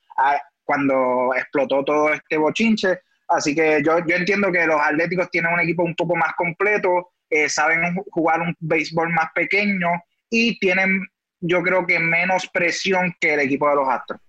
[0.68, 3.00] cuando explotó todo este bochinche.
[3.30, 7.14] Así que yo, yo entiendo que los Atléticos tienen un equipo un poco más completo,
[7.30, 9.90] eh, saben jugar un béisbol más pequeño
[10.30, 11.06] y tienen,
[11.40, 14.22] yo creo que menos presión que el equipo de los Astros.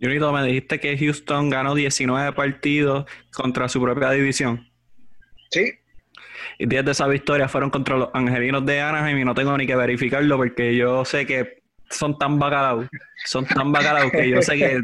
[0.00, 4.66] Junito, me dijiste que Houston ganó 19 partidos contra su propia división.
[5.50, 5.72] Sí.
[6.58, 9.66] Y 10 de esas victorias fueron contra los angelinos de Anaheim y no tengo ni
[9.66, 12.86] que verificarlo porque yo sé que son tan bacalaos,
[13.26, 14.80] son tan bacalaos que yo sé que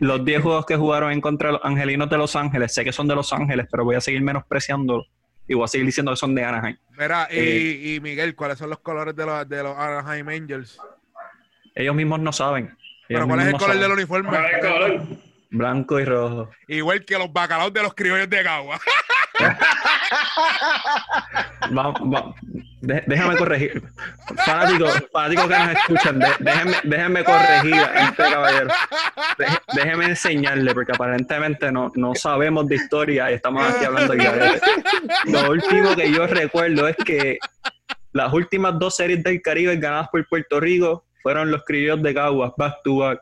[0.00, 2.92] los 10 juegos que jugaron en contra de los angelinos de Los Ángeles, sé que
[2.92, 5.08] son de Los Ángeles, pero voy a seguir menospreciándolos
[5.48, 6.76] y voy a seguir diciendo que son de Anaheim.
[6.96, 10.78] Mira, y, eh, y Miguel, ¿cuáles son los colores de los, de los Anaheim Angels?
[11.74, 12.76] Ellos mismos no saben.
[13.08, 14.38] ¿Pero cuál es el color del uniforme?
[15.50, 16.50] Blanco y rojo.
[16.66, 18.78] Igual que los bacalaos de los criollos de Cagua.
[22.80, 23.82] déjame corregir.
[24.44, 28.68] Fanáticos fanático que nos escuchan, déjenme, déjenme, corregir este caballero.
[29.74, 34.60] déjenme enseñarle, porque aparentemente no, no sabemos de historia y estamos aquí hablando de
[35.26, 37.38] Lo último que yo recuerdo es que
[38.12, 42.52] las últimas dos series del Caribe ganadas por Puerto Rico fueron los criollos de Caguas,
[42.56, 43.20] back to back.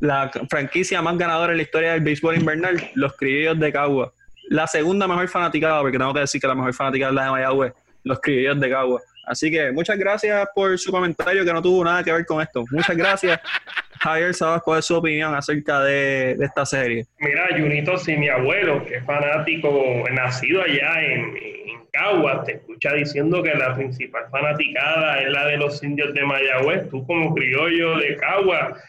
[0.00, 4.10] La franquicia más ganadora en la historia del béisbol invernal, los criollos de Caguas.
[4.50, 7.30] La segunda mejor fanaticada, porque tengo que decir que la mejor fanaticada es la de
[7.30, 7.72] Mayagüez,
[8.04, 9.02] los criollos de Caguas.
[9.26, 12.64] Así que muchas gracias por su comentario que no tuvo nada que ver con esto.
[12.70, 13.40] Muchas gracias.
[14.00, 17.06] Javier, ¿sabes cuál es su opinión acerca de, esta serie?
[17.18, 23.42] Mira, Junito, si mi abuelo, que es fanático, nacido allá en, en te escucha diciendo
[23.42, 28.16] que la principal fanaticada es la de los indios de Mayagüez, tú como criollo de
[28.16, 28.82] Caguas,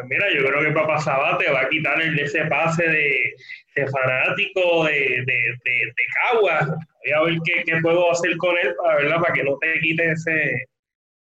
[0.00, 3.86] pues mira, yo creo que Papá Sabá te va a quitar el, ese pase de,
[3.90, 6.68] fanático de, de, de, Caguas.
[6.68, 9.20] Voy a ver qué, qué, puedo hacer con él para, ¿verdad?
[9.20, 10.66] para que no te quite ese,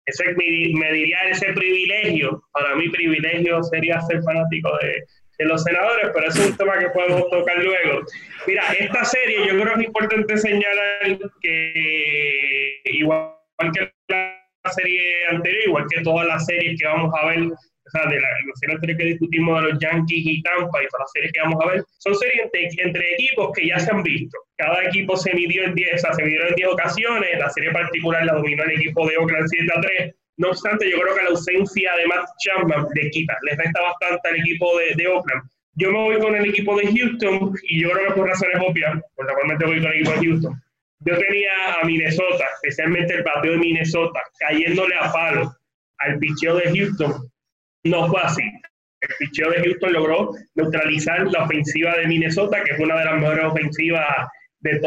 [0.06, 2.42] ese, me diría ese privilegio.
[2.52, 5.04] Para mí, privilegio sería ser fanático de,
[5.44, 8.00] los senadores, pero eso es un tema que podemos tocar luego.
[8.46, 13.34] Mira, esta serie yo creo que es importante señalar que igual
[13.74, 17.50] que la serie anterior, igual que todas las series que vamos a ver
[17.86, 21.12] o sea, de la, serie que discutimos de los Yankees y Tampa y todas las
[21.12, 24.38] series que vamos a ver, son series entre, equipos que ya se han visto.
[24.56, 27.70] Cada equipo se midió en 10, o sea, se midió en 10 ocasiones, la serie
[27.70, 30.14] particular la dominó el equipo de Oakland 7 a 3.
[30.38, 34.28] No obstante, yo creo que la ausencia de Matt Chapman le quita, le resta bastante
[34.28, 35.42] al equipo de, de Oakland.
[35.74, 38.98] Yo me voy con el equipo de Houston y yo creo que por razones obvias,
[39.14, 40.62] por la cual me voy con el equipo de Houston.
[41.00, 45.54] Yo tenía a Minnesota, especialmente el bateo de Minnesota, cayéndole a palo
[45.98, 47.30] al picheo de Houston
[47.86, 48.42] no fue así.
[49.00, 53.20] El picheo de Houston logró neutralizar la ofensiva de Minnesota, que es una de las
[53.20, 54.28] mejores ofensivas
[54.60, 54.78] de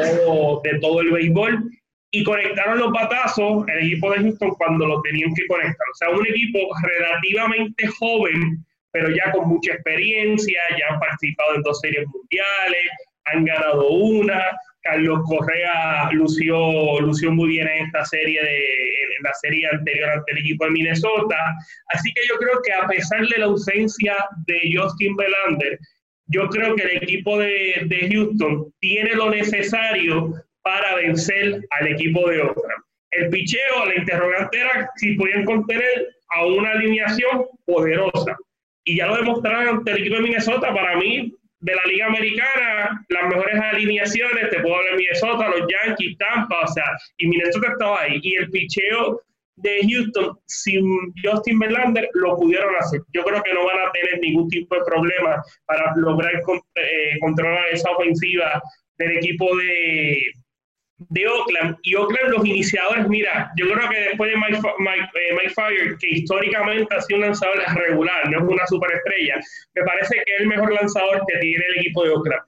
[0.81, 1.71] todo, el béisbol,
[2.11, 5.87] y conectaron los batazos el equipo de Houston cuando lo tenían que conectar.
[5.91, 11.61] O sea, un equipo relativamente joven, pero ya con mucha experiencia, ya han participado en
[11.61, 12.89] dos series mundiales,
[13.25, 14.43] han ganado una,
[14.81, 18.57] Carlos Correa lució, lució muy bien en esta serie, de,
[19.17, 21.35] en la serie anterior ante el equipo de Minnesota.
[21.89, 24.15] Así que yo creo que a pesar de la ausencia
[24.47, 25.79] de Justin Belander,
[26.27, 32.29] yo creo que el equipo de, de Houston tiene lo necesario para vencer al equipo
[32.29, 32.83] de Oakland.
[33.11, 38.37] El picheo, la interrogante era si podían contener a una alineación poderosa.
[38.83, 40.73] Y ya lo demostraron ante el equipo de Minnesota.
[40.73, 45.67] Para mí, de la Liga Americana, las mejores alineaciones, te puedo hablar de Minnesota, los
[45.67, 46.85] Yankees, Tampa, o sea,
[47.17, 48.19] y Minnesota estaba ahí.
[48.23, 49.21] Y el picheo
[49.57, 50.85] de Houston sin
[51.23, 53.01] Justin Verlander lo pudieron hacer.
[53.13, 57.65] Yo creo que no van a tener ningún tipo de problema para lograr eh, controlar
[57.71, 58.61] esa ofensiva
[58.97, 60.31] del equipo de,
[61.09, 61.77] de Oakland.
[61.83, 66.93] Y Oakland, los iniciadores, mira, yo creo que después de Mike, Mike, Fire, que históricamente
[66.95, 69.39] ha sido un lanzador regular, no es una superestrella,
[69.75, 72.41] me parece que es el mejor lanzador que tiene el equipo de Oakland.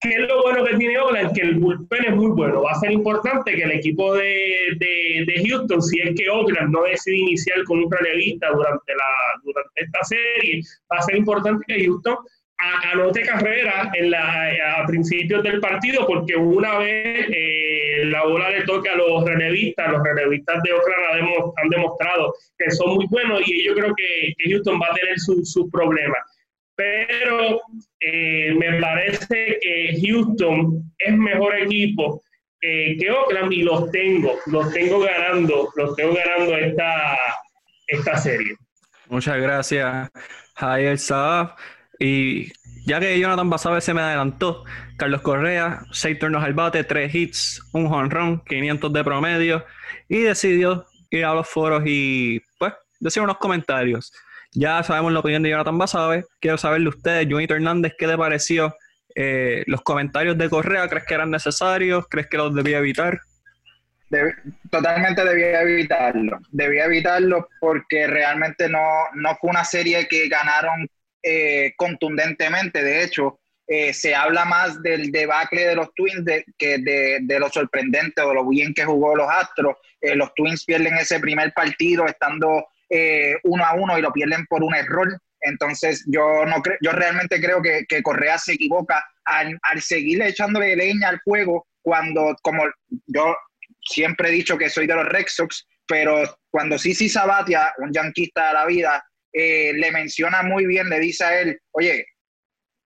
[0.00, 1.32] ¿Qué es lo bueno que tiene Oakland?
[1.32, 2.62] Que el bullpen es muy bueno.
[2.62, 6.72] Va a ser importante que el equipo de, de, de Houston, si es que Oakland
[6.72, 10.60] no decide iniciar con un relevista durante, la, durante esta serie,
[10.92, 12.16] va a ser importante que Houston
[12.58, 18.62] anote carrera en la, a principios del partido porque una vez eh, la bola le
[18.62, 23.64] toca a los relevistas, los relevistas de Oakland han demostrado que son muy buenos y
[23.64, 26.20] yo creo que, Houston va a tener sus su problemas.
[26.74, 27.60] Pero
[28.00, 32.22] eh, me parece que Houston es mejor equipo
[32.60, 37.18] que Oakland y los tengo, los tengo ganando, los tengo ganando esta,
[37.88, 38.56] esta serie.
[39.08, 40.10] Muchas gracias,
[40.54, 41.56] Jair Saab.
[42.02, 42.52] Y
[42.84, 44.64] ya que Jonathan Basabe se me adelantó,
[44.96, 49.64] Carlos Correa, 6 turnos al bate, 3 hits, un run, 500 de promedio,
[50.08, 54.12] y decidió ir a los foros y, pues, decir unos comentarios.
[54.50, 56.24] Ya sabemos la opinión de Jonathan Basabe.
[56.40, 58.74] Quiero saberle ustedes, Junito Hernández, ¿qué le pareció
[59.14, 60.88] eh, los comentarios de Correa?
[60.88, 62.06] ¿Crees que eran necesarios?
[62.10, 63.20] ¿Crees que los debía evitar?
[64.70, 66.38] totalmente debía evitarlo.
[66.50, 68.78] Debía evitarlo porque realmente no,
[69.14, 70.86] no fue una serie que ganaron
[71.22, 72.82] eh, contundentemente.
[72.82, 76.24] De hecho, eh, se habla más del debacle de los Twins
[76.58, 79.76] que de, lo sorprendente o de lo bien que jugó los Astros.
[80.00, 82.66] Eh, los Twins pierden ese primer partido estando
[83.44, 85.18] uno a uno y lo pierden por un error.
[85.40, 91.08] Entonces, yo, no yo realmente creo que, Correa se equivoca al, al seguir echándole leña
[91.08, 92.64] al fuego cuando, como
[93.06, 93.34] yo
[93.80, 98.48] siempre he dicho que soy de los Red Sox, pero cuando Sisi Sabatia, un yanquista
[98.48, 102.06] de la vida, eh, le menciona muy bien, le dice a él, oye,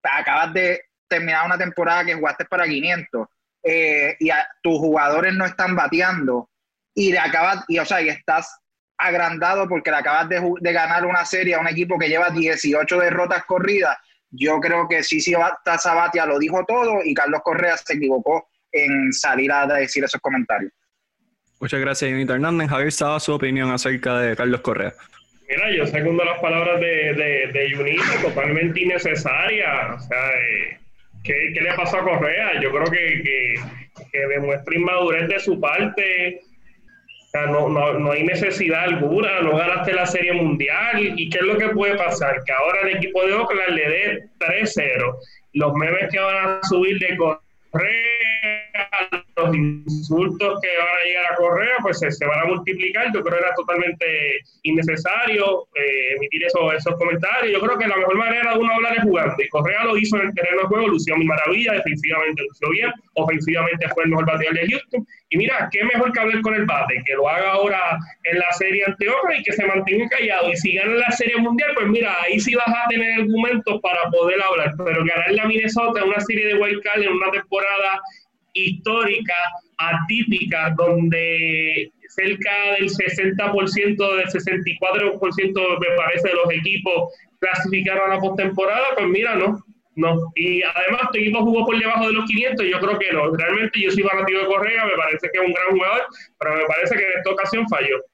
[0.02, 3.26] acabas de terminar una temporada que jugaste para 500
[3.62, 4.30] eh, y
[4.62, 6.48] tus jugadores no están bateando,
[6.94, 8.58] y le acabas, y o sea, y estás
[8.96, 13.44] agrandado porque le acabas de, ganar una serie a un equipo que lleva 18 derrotas
[13.44, 13.96] corridas.
[14.30, 15.34] Yo creo que sí, sí,
[15.78, 20.72] Sabatia lo dijo todo y Carlos Correa se equivocó en salir a decir esos comentarios.
[21.60, 22.68] Muchas gracias, Junito Hernández.
[22.68, 24.94] Javier Saba, su opinión acerca de Carlos Correa.
[25.48, 29.94] Mira, yo segundo las palabras de, de, de Junito, totalmente innecesaria.
[29.94, 30.78] O sea, eh,
[31.22, 32.60] ¿qué, ¿qué, le pasó a Correa?
[32.60, 33.54] Yo creo que, que,
[34.12, 36.40] que demuestra inmadurez de su parte
[37.44, 41.14] no, no, no, hay necesidad alguna, no ganaste la Serie Mundial.
[41.18, 42.42] ¿Y qué es lo que puede pasar?
[42.44, 45.16] Que ahora el equipo de Oakland le dé 3-0.
[45.52, 48.15] Los memes que van a subir de Correa,
[49.36, 53.12] los insultos que van a llegar a Correa, pues se, van a multiplicar.
[53.12, 54.06] Yo creo que era totalmente
[54.62, 57.52] innecesario eh, emitir eso, esos comentarios.
[57.52, 59.34] Yo creo que la mejor manera de uno hablar es jugando.
[59.38, 62.92] Y Correa lo hizo en el terreno de juego, lució mi maravilla, defensivamente lució bien,
[63.14, 65.06] ofensivamente fue el mejor bateador de Houston.
[65.28, 68.52] Y mira, qué mejor que hablar con el bate, que lo haga ahora en la
[68.52, 70.50] serie ante Oakland y que se mantenga callado.
[70.50, 74.00] Y si gana la serie mundial, pues mira, ahí sí vas a tener argumentos para
[74.10, 74.72] poder hablar.
[74.78, 78.00] Pero ganar la Minnesota en una serie de wild en una temporada
[78.64, 79.34] histórica,
[79.78, 88.20] atípica, donde cerca del 60%, del 64% me parece de los equipos clasificaron a la
[88.20, 89.62] postemporada, pues mira, no,
[89.96, 90.32] no.
[90.34, 93.34] Y además tu equipo jugó por debajo de los 500, yo creo que no.
[93.34, 96.06] Realmente yo soy fanático de Correa, me parece que es un gran jugador,
[96.38, 98.04] pero me parece que en esta ocasión falló.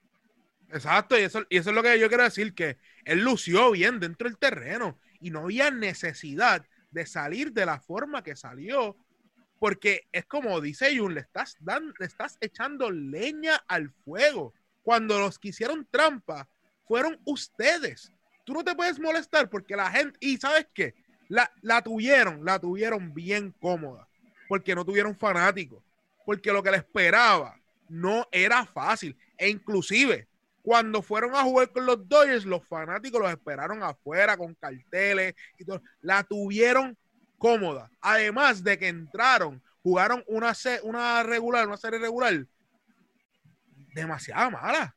[0.73, 4.01] Exacto, y eso, y eso es lo que yo quiero decir, que él lució bien
[4.01, 8.97] dentro del terreno y no había necesidad de salir de la forma que salió
[9.63, 14.53] porque es como dice Jun, le estás, dando, le estás echando leña al fuego.
[14.83, 16.49] Cuando los que hicieron trampa
[16.89, 18.11] fueron ustedes.
[18.45, 20.97] Tú no te puedes molestar porque la gente, y sabes qué,
[21.29, 24.09] la, la tuvieron, la tuvieron bien cómoda,
[24.49, 25.81] porque no tuvieron fanáticos,
[26.27, 27.57] porque lo que le esperaba
[27.89, 29.17] no era fácil.
[29.39, 30.27] E inclusive,
[30.63, 35.65] cuando fueron a jugar con los Dodgers, los fanáticos los esperaron afuera con carteles y
[35.65, 35.81] todo.
[36.01, 36.99] La tuvieron
[37.43, 37.91] cómoda.
[38.01, 40.53] Además de que entraron, jugaron una,
[40.85, 42.47] una regular, una serie regular
[43.93, 44.95] demasiado mala.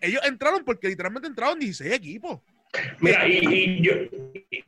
[0.00, 2.40] Ellos entraron porque literalmente entraron 16 equipos.
[3.00, 3.92] Mira, y, y yo,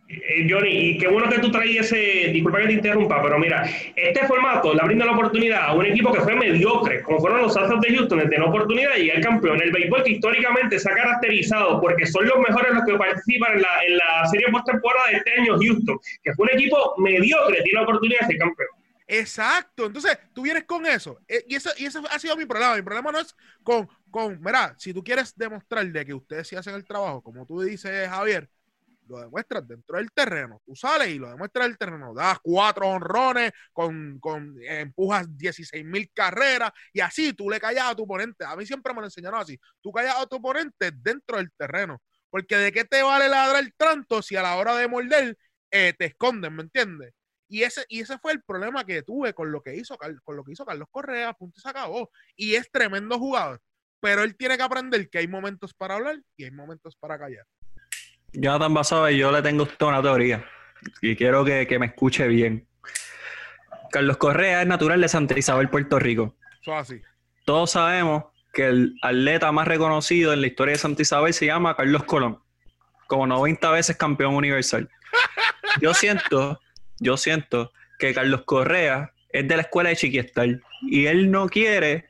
[0.09, 3.65] eh, Johnny, y qué bueno que tú traes ese, disculpa que te interrumpa, pero mira,
[3.95, 7.57] este formato le brinda la oportunidad a un equipo que fue mediocre, como fueron los
[7.57, 9.61] Astros de Houston, de tener oportunidad de llegar campeón.
[9.63, 13.63] El béisbol que históricamente se ha caracterizado porque son los mejores los que participan en
[13.63, 17.81] la, en la serie postemporada de este año Houston, que fue un equipo mediocre, tiene
[17.81, 18.69] la oportunidad de ser campeón.
[19.09, 21.21] Exacto, entonces tú vienes con eso.
[21.29, 22.75] Eh, y eso, y eso ha sido mi problema.
[22.75, 26.57] Mi problema no es con, con, mira, si tú quieres demostrar de que ustedes sí
[26.57, 28.51] hacen el trabajo, como tú dices, Javier,
[29.09, 30.61] lo demuestras dentro del terreno.
[30.67, 32.15] Tú sales y lo demuestras en el terreno.
[32.15, 37.95] Das cuatro honrones, con, con empujas 16 mil carreras y así tú le callas a
[37.97, 38.45] tu oponente.
[38.45, 39.59] A mí siempre me lo enseñaron así.
[39.83, 42.03] Tú callas a tu oponente dentro del terreno.
[42.31, 45.39] Porque de qué te vale ladrar tanto si a la hora de morder
[45.71, 47.13] eh, te esconden, ¿me entiendes?
[47.49, 50.45] Y ese, y ese fue el problema que tuve con lo que hizo, con lo
[50.45, 52.11] que hizo Carlos Correa, punto se acabó.
[52.35, 53.61] Y es tremendo jugador.
[54.01, 57.47] Pero él tiene que aprender que hay momentos para hablar y hay momentos para callar.
[58.33, 60.45] Jonathan Basado, yo le tengo usted una teoría
[61.01, 62.67] y quiero que, que, me escuche bien.
[63.91, 66.37] Carlos Correa es natural de Santa Isabel, Puerto Rico.
[66.61, 67.01] Eso así.
[67.45, 71.77] Todos sabemos que el atleta más reconocido en la historia de Santa Isabel se llama
[71.77, 72.43] Carlos Colón,
[73.07, 74.91] como 90 veces campeón universal.
[75.81, 76.61] Yo siento
[76.99, 82.07] yo siento que Carlos Correa es de la escuela de Chiquistal y él no quiere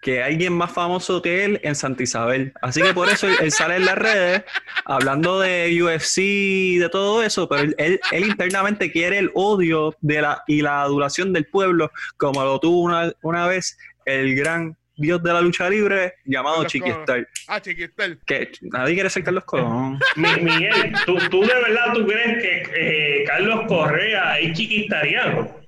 [0.00, 2.52] que alguien más famoso que él en Santa Isabel.
[2.62, 4.44] Así que por eso él, sale en las redes
[4.86, 10.22] hablando de UFC y de todo eso, pero él, él, internamente quiere el odio de
[10.22, 15.22] la, y la adulación del pueblo, como lo tuvo una, una vez el gran dios
[15.22, 17.26] de la lucha libre llamado Chiquistar.
[17.48, 18.18] Ah, Chiquistar.
[18.26, 19.98] Que nadie quiere ser Carlos Colón.
[20.16, 25.60] Miguel, ¿tú, ¿tú, de verdad tú crees que eh, Carlos Correa es chiquistariano?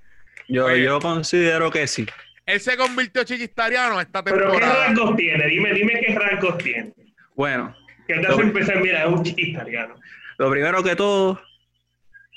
[0.49, 2.07] Yo, yo considero que sí.
[2.45, 4.53] Él se convirtió chiquistariano esta temporada.
[4.53, 5.47] ¿Pero qué rasgos tiene?
[5.47, 6.93] Dime, dime qué rasgos tiene.
[7.35, 7.75] Bueno.
[8.07, 9.95] Que te hace empezar, mira, es un chiquistariano.
[10.39, 11.41] Lo primero que todo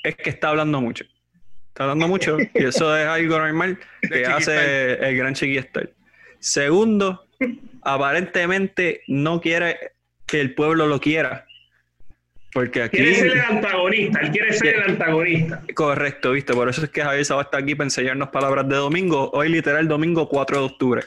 [0.02, 1.04] es que está hablando mucho.
[1.68, 5.90] Está hablando mucho y eso es algo normal que hace el gran chiquistar.
[6.46, 7.26] Segundo,
[7.82, 9.94] aparentemente no quiere
[10.26, 11.44] que el pueblo lo quiera.
[12.52, 12.98] Porque aquí.
[12.98, 15.60] Quiere ser el antagonista, él quiere ser el antagonista.
[15.74, 16.54] Correcto, viste.
[16.54, 19.28] Por eso es que Javier Saba está aquí para enseñarnos palabras de domingo.
[19.32, 21.02] Hoy, literal, domingo 4 de octubre.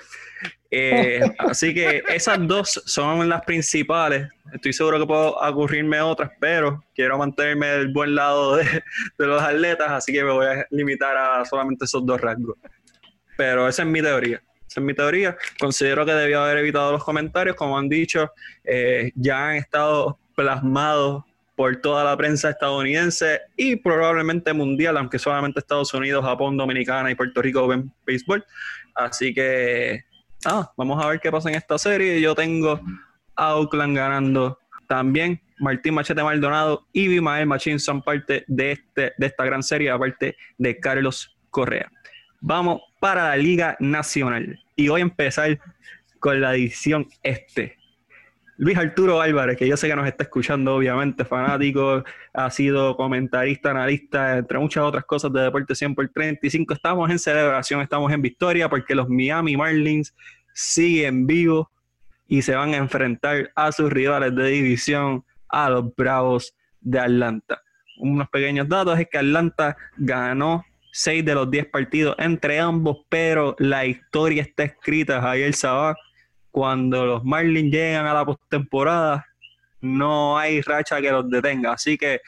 [0.71, 4.27] Eh, así que esas dos son las principales.
[4.51, 8.65] Estoy seguro que puedo ocurrirme otras, pero quiero mantenerme del buen lado de,
[9.17, 12.57] de los atletas, así que me voy a limitar a solamente esos dos rasgos.
[13.37, 14.41] Pero esa es mi teoría.
[14.69, 15.35] Esa es mi teoría.
[15.59, 18.31] Considero que debió haber evitado los comentarios, como han dicho,
[18.63, 21.23] eh, ya han estado plasmados
[21.55, 27.15] por toda la prensa estadounidense y probablemente mundial, aunque solamente Estados Unidos, Japón, Dominicana y
[27.15, 28.45] Puerto Rico ven béisbol.
[28.93, 30.03] Así que,
[30.45, 32.21] ah, vamos a ver qué pasa en esta serie.
[32.21, 32.79] Yo tengo
[33.35, 35.41] a Oakland ganando también.
[35.57, 40.37] Martín Machete Maldonado y Bimael Machín son parte de, este, de esta gran serie, aparte
[40.57, 41.91] de Carlos Correa.
[42.39, 45.59] Vamos para la Liga Nacional y voy a empezar
[46.19, 47.77] con la edición este.
[48.57, 53.71] Luis Arturo Álvarez, que yo sé que nos está escuchando, obviamente, fanático, ha sido comentarista,
[53.71, 56.73] analista, entre muchas otras cosas de Deporte 100 por 35.
[56.73, 60.13] Estamos en celebración, estamos en victoria porque los Miami Marlins
[60.53, 61.67] siguen vivos
[62.27, 67.61] y se van a enfrentar a sus rivales de división, a los Bravos de Atlanta.
[67.97, 73.55] Unos pequeños datos es que Atlanta ganó 6 de los 10 partidos entre ambos, pero
[73.59, 75.95] la historia está escrita, Javier Sabá
[76.51, 79.25] cuando los Marlins llegan a la postemporada,
[79.81, 81.73] no hay racha que los detenga.
[81.73, 82.21] Así que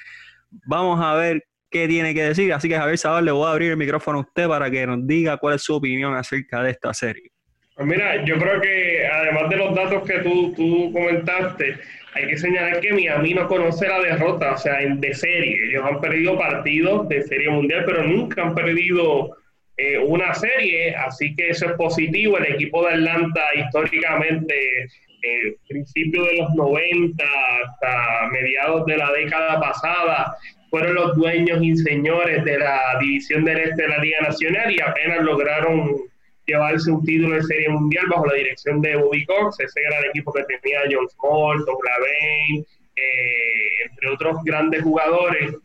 [0.49, 2.53] vamos a ver qué tiene que decir.
[2.53, 5.05] Así que Javier Sabal, le voy a abrir el micrófono a usted para que nos
[5.05, 7.30] diga cuál es su opinión acerca de esta serie.
[7.81, 11.77] Pues mira, yo creo que además de los datos que tú, tú comentaste,
[12.13, 15.57] hay que señalar que Miami no conoce la derrota, o sea, de serie.
[15.67, 19.35] Ellos han perdido partidos de serie mundial, pero nunca han perdido
[19.77, 22.37] eh, una serie, así que eso es positivo.
[22.37, 27.23] El equipo de Atlanta históricamente, eh, principio de los 90
[27.63, 30.37] hasta mediados de la década pasada,
[30.69, 34.79] fueron los dueños y señores de la división del este de la Liga Nacional y
[34.79, 36.11] apenas lograron
[36.45, 40.33] llevarse un título de serie mundial bajo la dirección de Bobby Cox, ese gran equipo
[40.33, 42.65] que tenía John Small, Tom Lavine,
[42.95, 45.55] eh, entre otros grandes jugadores.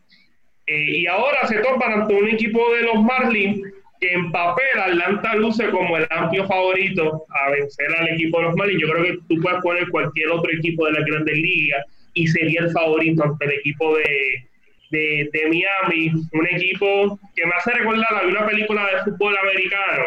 [0.67, 3.61] y ahora se topan ante un equipo de los Marlins
[4.01, 8.55] que en papel Atlanta luce como el amplio favorito a vencer al equipo de los
[8.55, 8.81] Marlins.
[8.81, 12.61] Yo creo que tú puedes poner cualquier otro equipo de la Grandes Ligas y sería
[12.61, 14.45] el favorito ante el equipo de,
[14.91, 20.05] de, de Miami, un equipo que me hace recordar a una película de fútbol americano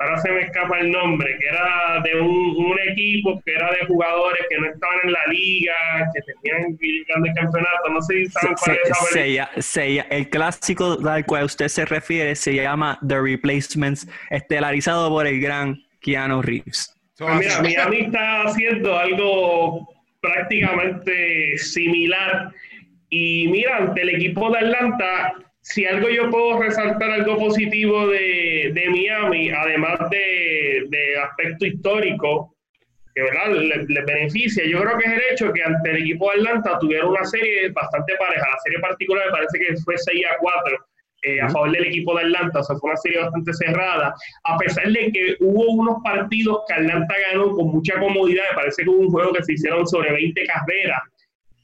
[0.00, 4.40] ahora se me escapa el nombre, que era de un, equipo que era de jugadores
[4.48, 5.74] que no estaban en la liga,
[6.14, 11.44] que tenían grandes campeonatos, no sé si saben cuál es esa El clásico al cual
[11.44, 16.96] usted se refiere se llama The Replacements, estelarizado por el gran Keanu Reeves.
[17.18, 19.86] Pues mira, Miami está haciendo algo
[20.20, 22.50] prácticamente similar.
[23.10, 28.49] Y mira, ante el equipo de Atlanta, si algo yo puedo resaltar algo positivo de,
[28.68, 32.54] de Miami, además de, de, aspecto histórico,
[33.14, 33.52] que ¿verdad?
[33.52, 37.10] Le, beneficia, yo creo que es el hecho que ante el equipo de Atlanta tuvieron
[37.10, 38.46] una serie bastante pareja.
[38.46, 40.78] La serie particular me parece que fue 6 a 4
[41.22, 44.56] eh, a favor del equipo de Atlanta, o sea, fue una serie bastante cerrada, a
[44.56, 48.88] pesar de que hubo unos partidos que Atlanta ganó con mucha comodidad, me parece que
[48.88, 51.02] hubo un juego que se hicieron sobre 20 carreras,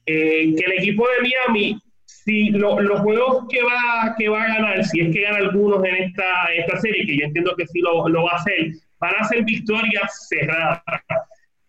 [0.04, 1.80] eh, que el equipo de Miami
[2.26, 5.94] si los juegos que va, que va a ganar, si es que gana algunos en
[5.94, 6.24] esta,
[6.56, 9.44] esta serie, que yo entiendo que sí lo, lo va a hacer, van a ser
[9.44, 10.82] victorias cerradas.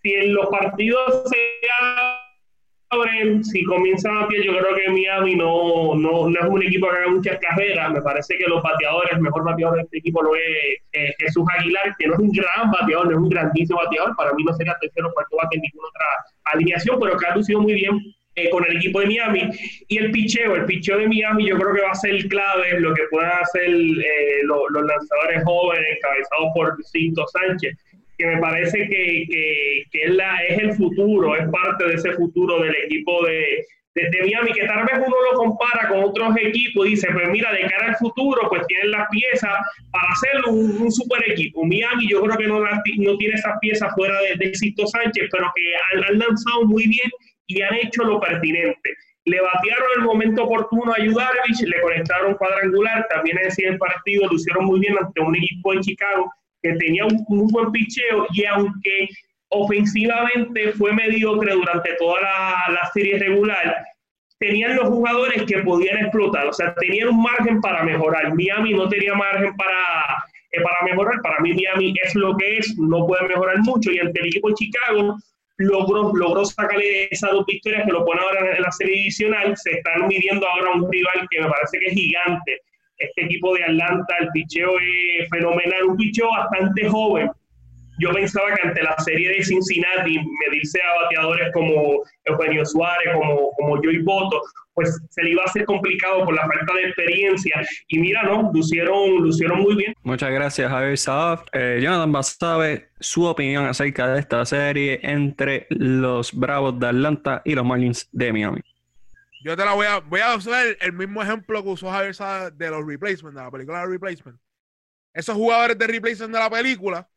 [0.02, 1.38] Si en los partidos se
[2.90, 6.90] abren, si comienzan a pie, yo creo que Miami no, no, no, es un equipo
[6.90, 7.92] que haga muchas carreras.
[7.92, 10.42] Me parece que los bateadores, el mejor bateador de este equipo lo es
[10.94, 14.16] eh, Jesús Aguilar, que no es un gran bateador, no es un grandísimo bateador.
[14.16, 16.06] Para mí no sería tercero o cuarto bate en ninguna otra
[16.46, 19.50] alineación, pero que ha lucido muy bien eh, con el equipo de Miami.
[19.88, 22.94] Y el picheo, el picheo de Miami yo creo que va a ser clave lo
[22.94, 27.76] que puedan hacer eh, los lanzadores jóvenes encabezados por Cinto Sánchez,
[28.16, 32.12] que me parece que, que, que es, la, es el futuro, es parte de ese
[32.14, 33.66] futuro del equipo de,
[33.96, 37.52] de, Miami, que tal vez uno lo compara con otros equipos y dice, pues mira,
[37.52, 39.58] de cara al futuro, pues tienen las piezas
[39.92, 41.66] para hacer un, super equipo.
[41.66, 45.64] Miami yo creo que no, no tiene esas piezas fuera de, de Sánchez, pero que
[45.98, 47.10] han, han lanzado muy bien
[47.48, 48.96] y han hecho lo pertinente.
[49.26, 54.36] Le batearon el momento oportuno a Yudarvich, le conectaron cuadrangular, también en ese partido lo
[54.36, 56.32] hicieron muy bien ante un equipo de Chicago
[56.62, 59.10] que tenía un muy buen picheo y aunque
[59.50, 63.76] ofensivamente fue mediocre durante toda la, la serie regular,
[64.40, 68.34] tenían los jugadores que podían explotar, o sea, tenían un margen para mejorar.
[68.36, 71.22] Miami no tenía margen para, eh, para mejorar.
[71.22, 74.50] Para mí Miami es lo que es, no puede mejorar mucho y ante el equipo
[74.50, 75.18] de Chicago
[75.58, 79.56] logró, logró sacarle esas dos victorias que lo pone ahora en la serie divisional.
[79.58, 82.62] Se están midiendo ahora un rival que me parece que es gigante.
[82.98, 87.30] Este equipo de Atlanta, el picheo es fenomenal, un picheo bastante joven.
[88.00, 93.52] Yo pensaba que ante la serie de Cincinnati, medirse a bateadores como Eugenio Suárez, como,
[93.54, 94.42] como Joey Boto,
[94.74, 97.56] pues se le iba a hacer complicado por la falta de experiencia.
[97.88, 98.52] Y mira, ¿no?
[98.54, 99.94] Lucieron, lucieron muy bien.
[100.04, 101.46] Muchas gracias, Javier Saab.
[101.52, 107.56] Eh, Jonathan Basabe, su opinión acerca de esta serie entre los Bravos de Atlanta y
[107.56, 108.62] los Marlins de Miami.
[109.44, 112.54] Yo te la voy a, voy a usar el mismo ejemplo que usó Javier Saab
[112.54, 114.40] de los replacements, de la película de replacement.
[115.14, 117.10] Esos jugadores de replacement de la película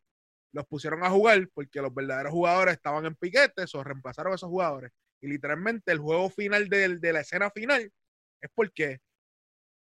[0.53, 4.49] los pusieron a jugar porque los verdaderos jugadores estaban en piquetes o reemplazaron a esos
[4.49, 4.93] jugadores.
[5.21, 7.93] Y literalmente el juego final de, de la escena final
[8.41, 9.01] es porque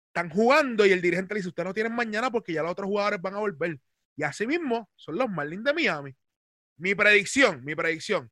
[0.08, 2.86] están jugando y el dirigente le dice, ustedes no tienen mañana porque ya los otros
[2.86, 3.78] jugadores van a volver.
[4.16, 6.16] Y así mismo son los Marlins de Miami.
[6.78, 8.30] Mi predicción, mi predicción.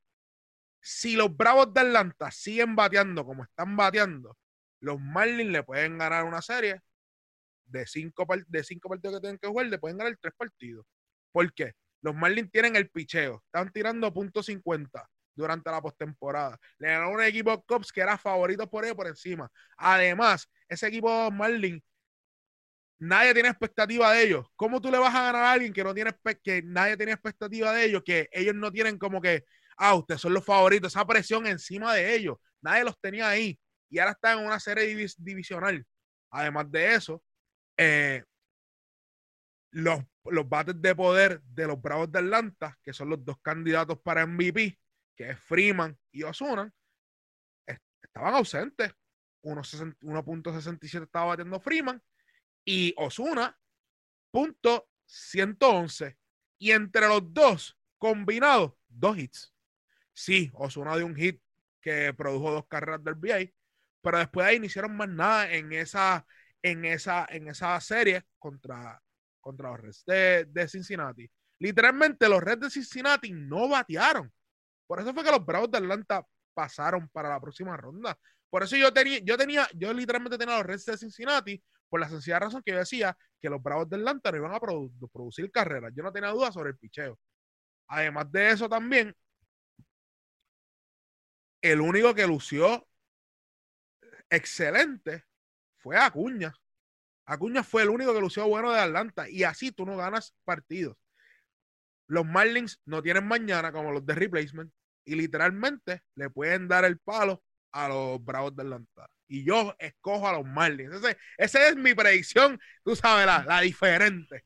[0.80, 4.36] Si los Bravos de Atlanta siguen bateando como están bateando,
[4.80, 6.80] los Marlins le pueden ganar una serie
[7.66, 10.86] de cinco, de cinco partidos que tienen que jugar, le pueden ganar tres partidos.
[11.32, 11.74] ¿Por qué?
[12.04, 13.42] Los Marlins tienen el picheo.
[13.46, 16.60] Están tirando punto .50 durante la postemporada.
[16.78, 19.50] Le ganaron un equipo Cops que era favorito por ellos por encima.
[19.78, 21.82] Además, ese equipo Marlins,
[22.98, 24.46] nadie tiene expectativa de ellos.
[24.54, 27.72] ¿Cómo tú le vas a ganar a alguien que no tiene que nadie tiene expectativa
[27.72, 28.02] de ellos?
[28.04, 29.44] Que ellos no tienen como que,
[29.78, 32.36] ah, ustedes son los favoritos, esa presión encima de ellos.
[32.60, 33.58] Nadie los tenía ahí.
[33.88, 35.82] Y ahora están en una serie divisional.
[36.30, 37.22] Además de eso,
[37.78, 38.22] eh,
[39.70, 43.98] los, los bates de poder de los Bravos de Atlanta, que son los dos candidatos
[44.00, 44.78] para MVP,
[45.16, 46.72] que es Freeman y Osuna,
[48.02, 48.92] estaban ausentes.
[49.42, 52.02] 1.67 estaba batiendo Freeman
[52.64, 53.58] y Osuna,
[54.30, 56.16] punto 111.
[56.58, 59.54] Y entre los dos combinados, dos hits.
[60.14, 61.42] Sí, Osuna de un hit
[61.82, 63.54] que produjo dos carreras del BI,
[64.00, 66.26] pero después de ahí no más nada en esa,
[66.62, 69.02] en esa, en esa serie contra,
[69.44, 71.30] contra los Reds de, Cincinnati.
[71.60, 74.32] Literalmente los Reds de Cincinnati no batearon.
[74.86, 78.18] Por eso fue que los Bravos de Atlanta pasaron para la próxima ronda.
[78.48, 82.08] Por eso yo tenía, yo tenía, yo literalmente tenía los Reds de Cincinnati por la
[82.08, 85.92] sencilla razón que yo decía que los Bravos de Atlanta no iban a producir carreras.
[85.94, 87.18] Yo no tenía duda sobre el picheo.
[87.88, 89.14] Además de eso también,
[91.60, 92.88] el único que lució
[94.30, 95.24] excelente
[95.76, 96.54] fue Acuña.
[97.26, 100.96] Acuña fue el único que lució bueno de Atlanta y así tú no ganas partidos.
[102.06, 104.70] Los Marlins no tienen mañana como los de replacement
[105.04, 109.06] y literalmente le pueden dar el palo a los Bravos de Atlanta.
[109.26, 110.94] Y yo escojo a los Marlins.
[111.38, 114.44] esa es mi predicción, tú sabes, la, diferente.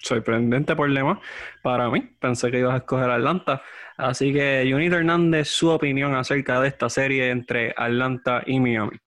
[0.00, 1.20] Sorprendente problema
[1.62, 2.00] para mí.
[2.20, 3.62] Pensé que ibas a escoger Atlanta.
[3.96, 8.98] Así que, Junito Hernández, su opinión acerca de esta serie entre Atlanta y Miami.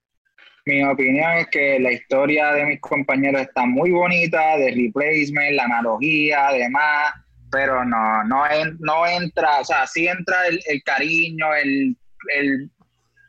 [0.68, 5.64] Mi opinión es que la historia de mis compañeros está muy bonita, de replacement, la
[5.64, 7.14] analogía, además,
[7.50, 8.44] pero no, no,
[8.80, 12.70] no entra, o sea, sí entra el, cariño, el,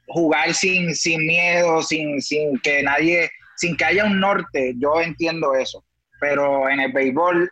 [0.08, 5.54] jugar sin, sin miedo, sin, sin que nadie, sin que haya un norte, yo entiendo
[5.54, 5.84] eso,
[6.20, 7.48] pero en el béisbol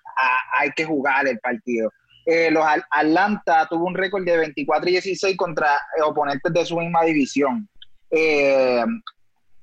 [0.58, 1.92] hay que jugar el partido.
[2.24, 7.04] Eh, los Atlanta tuvo un récord de 24 y 16 contra oponentes de su misma
[7.04, 7.68] división.
[8.10, 8.84] Eh,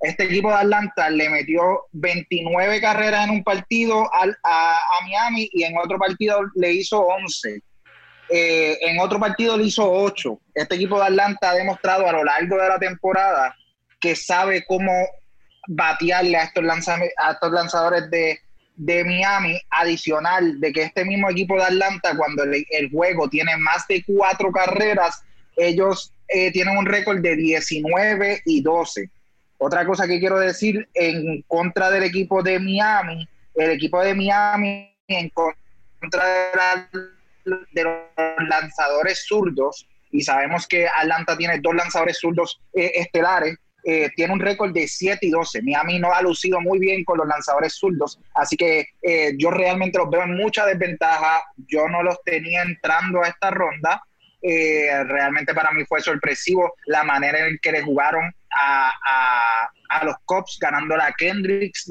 [0.04, 5.78] este equipo de Atlanta le metió 29 carreras en un partido a, Miami y en
[5.78, 7.62] otro partido le hizo 11.
[8.30, 10.41] Eh, en otro partido le hizo 8.
[10.56, 13.56] Este equipo de Atlanta ha demostrado a lo largo de la temporada
[14.01, 14.91] que sabe cómo
[15.70, 22.14] batearle a estos, a lanzadores de, Miami, adicional de que este mismo equipo de Atlanta,
[22.18, 25.22] cuando el, juego tiene más de cuatro carreras,
[25.56, 29.10] ellos eh, tienen un récord de 19 y 12.
[29.66, 34.93] Otra cosa que quiero decir en contra del equipo de Miami, el equipo de Miami
[35.07, 42.91] en contra de, los lanzadores zurdos, y sabemos que Atlanta tiene dos lanzadores zurdos eh,
[42.95, 45.61] estelares, eh, tiene un récord de 7 y 12.
[45.61, 49.97] Miami no ha lucido muy bien con los lanzadores zurdos, así que eh, yo realmente
[49.97, 51.41] los veo en mucha desventaja.
[51.68, 54.03] Yo no los tenía entrando a esta ronda.
[54.44, 61.04] Realmente para mí fue sorpresivo la manera en que le jugaron a, los Cops, ganándole
[61.04, 61.89] a Kendricks,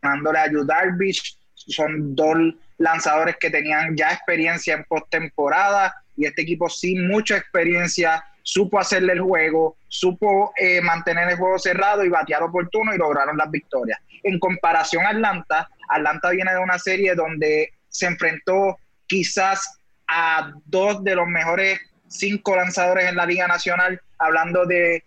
[0.00, 1.38] ganándole a Yu Darvish.
[1.54, 2.36] Son dos
[2.78, 9.14] lanzadores que tenían ya experiencia en postemporada y este equipo sin mucha experiencia supo hacerle
[9.14, 13.98] el juego, supo eh, mantener el juego cerrado y batear oportuno y lograron las victorias.
[14.22, 19.78] En comparación a Atlanta, Atlanta viene de una serie donde se enfrentó quizás
[20.08, 25.04] a dos de los mejores cinco lanzadores en la Liga Nacional, hablando de,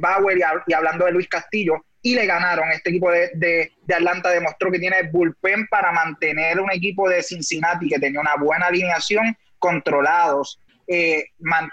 [0.00, 2.70] Bauer y, hablando de Luis Castillo, y le ganaron.
[2.72, 7.88] Este equipo de, de, Atlanta demostró que tiene bullpen para mantener un equipo de Cincinnati
[7.88, 10.58] que tenía una buena alineación, controlados.
[10.88, 11.24] Eh,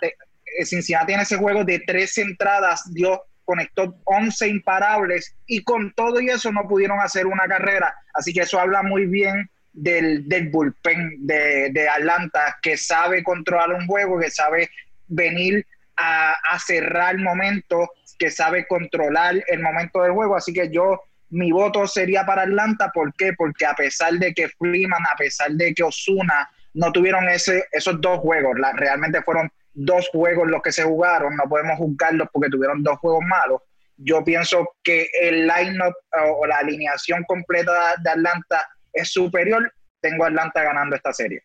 [0.02, 6.22] eh, Cincinnati en ese juego de tres entradas dio conectó 11 imparables y con todo
[6.22, 7.96] y eso no pudieron hacer una carrera.
[8.14, 9.50] Así que eso habla muy bien
[9.82, 14.70] del, del bullpen de, de, Atlanta, que sabe controlar un juego, que sabe
[15.08, 15.66] venir
[15.96, 20.36] a, a cerrar el momento, que sabe controlar el momento del juego.
[20.36, 22.92] Así que yo, mi voto sería para Atlanta.
[22.94, 23.34] ¿Por qué?
[23.34, 28.00] Porque a pesar de que Freeman, a pesar de que Osuna no tuvieron ese, esos
[28.02, 32.84] dos juegos, realmente fueron dos juegos los que se jugaron, no podemos juzgarlos porque tuvieron
[32.84, 33.62] dos juegos malos.
[33.98, 35.94] Yo pienso que el line-up
[36.38, 39.72] o la alineación completa de Atlanta es superior.
[40.02, 41.44] Tengo a Atlanta ganando esta serie.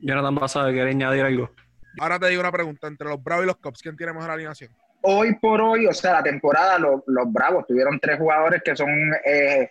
[0.00, 1.50] Jonathan Basado, ¿quiere añadir algo?
[1.98, 4.72] Ahora te digo una pregunta, entre los Bravos y los Cubs, ¿quién tiene mejor alineación?
[5.02, 8.88] Hoy por hoy, o sea, la temporada, los, Bravos tuvieron tres jugadores que son
[9.24, 9.70] eh,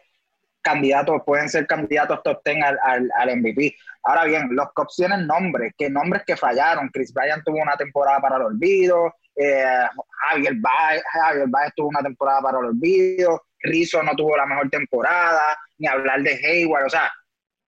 [0.61, 3.75] candidatos, pueden ser candidatos top 10 al, al, MVP.
[4.03, 6.89] Ahora bien, los Cubs tienen nombres, que nombres que fallaron.
[6.89, 9.87] Chris Bryant tuvo una temporada para el olvido, eh,
[10.27, 14.69] Javier, Baez, Javier Baez tuvo una temporada para el olvido, Rizzo no tuvo la mejor
[14.69, 17.11] temporada, ni hablar de Hayward, o sea,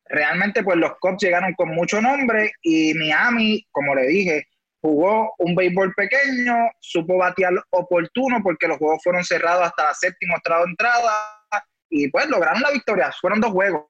[0.06, 4.46] realmente pues los Cubs llegaron con mucho nombre y Miami, como le dije,
[4.82, 10.36] jugó un béisbol pequeño, supo batear oportuno porque los juegos fueron cerrados hasta la séptima
[10.36, 11.42] o entrada
[11.90, 13.12] y pues lograron la victoria.
[13.20, 13.84] Fueron dos juegos.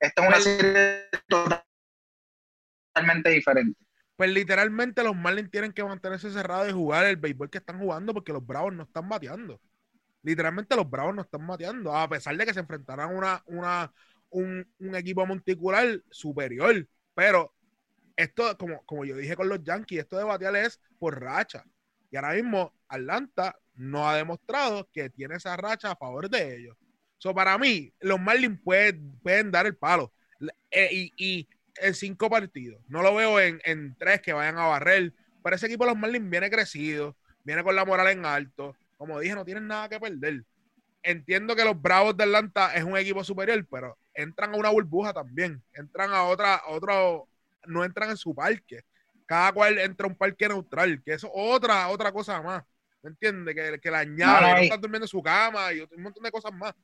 [0.00, 1.04] Esta es una pues serie
[2.92, 3.78] totalmente diferente.
[4.16, 8.14] Pues literalmente los Marlins tienen que mantenerse cerrados y jugar el béisbol que están jugando
[8.14, 9.60] porque los Bravos no están bateando.
[10.24, 13.92] Literalmente los Bravos no están bateando, a pesar de que se enfrentarán una, una,
[14.30, 16.88] un, un equipo monticular superior.
[17.14, 17.54] Pero
[18.16, 21.64] esto, como, como yo dije con los Yankees, esto de batear es por racha.
[22.10, 26.76] Y ahora mismo Atlanta no ha demostrado que tiene esa racha a favor de ellos.
[27.18, 30.12] So, para mí, los Marlins pueden, pueden dar el palo.
[30.70, 32.80] Eh, y, y, en cinco partidos.
[32.88, 35.12] No lo veo en, en, tres que vayan a barrer.
[35.42, 38.76] Pero ese equipo los Marlins viene crecido, viene con la moral en alto.
[38.96, 40.42] Como dije, no tienen nada que perder.
[41.02, 45.12] Entiendo que los Bravos de Atlanta es un equipo superior, pero entran a una burbuja
[45.12, 45.62] también.
[45.74, 47.28] Entran a otra, otro,
[47.66, 48.80] no entran en su parque.
[49.26, 52.62] Cada cual entra a un parque neutral, que eso es otra, otra cosa más.
[53.02, 53.54] ¿Me entiendes?
[53.54, 56.52] Que, que la añade, no, están durmiendo en su cama y un montón de cosas
[56.52, 56.74] más.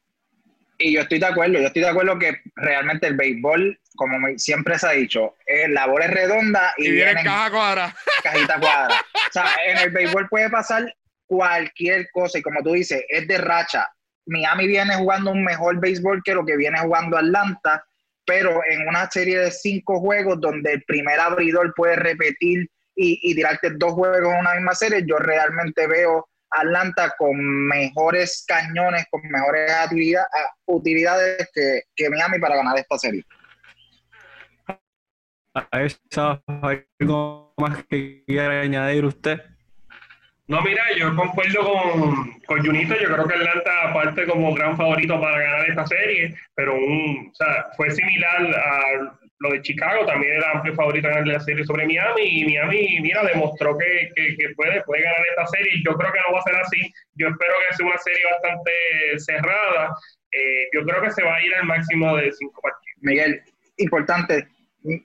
[0.83, 4.79] Y yo estoy de acuerdo, yo estoy de acuerdo que realmente el béisbol, como siempre
[4.79, 7.97] se ha dicho, eh, la bola es redonda y, viene en caja cuadra.
[8.23, 8.95] Cajita cuadra.
[9.15, 10.95] o sea, en el béisbol puede pasar
[11.31, 13.89] cualquier cosa y como tú dices, es de racha.
[14.27, 17.85] Miami viene jugando un mejor béisbol que lo que viene jugando Atlanta
[18.31, 23.71] pero en una serie de cinco juegos donde el primer abridor puede repetir y, tirarte
[23.71, 29.73] dos juegos en una misma serie, yo realmente veo Atlanta con mejores cañones, con mejores
[30.67, 33.25] utilidades que, que Miami para ganar esta serie.
[35.55, 35.99] ¿A eso
[36.47, 39.41] algo más que quiera añadir usted?
[40.51, 42.97] No, mira, yo concuerdo con, con Junito.
[43.01, 47.35] Yo creo que Atlanta parte como gran favorito para ganar esta serie, pero un, o
[47.37, 50.05] sea, fue similar a lo de Chicago.
[50.07, 52.23] También era amplio favorito ganar la serie sobre Miami.
[52.25, 55.85] Y Miami, mira, demostró que, que, puede, puede ganar esta serie.
[55.87, 56.93] Yo creo que no va a ser así.
[57.15, 58.73] Yo espero que sea una serie bastante
[59.19, 59.97] cerrada.
[60.33, 62.99] Eh, yo creo que se va a ir al máximo de cinco partidos.
[63.03, 63.41] Miguel,
[63.77, 64.49] importante.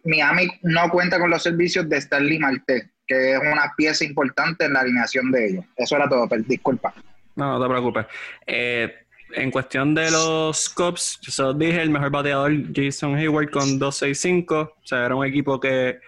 [0.06, 4.74] Miami no cuenta con los servicios de Stanley Marte que es una pieza importante en
[4.74, 5.66] la alineación de ellos.
[5.76, 6.93] Eso era todo, pero disculpa.
[7.36, 8.06] No, no te preocupes.
[8.47, 8.93] Eh,
[9.34, 13.80] en cuestión de los Cubs, yo se los dije, el mejor bateador Jason Hayward con
[13.80, 14.53] 2.65.
[14.53, 15.99] O sea, era un equipo que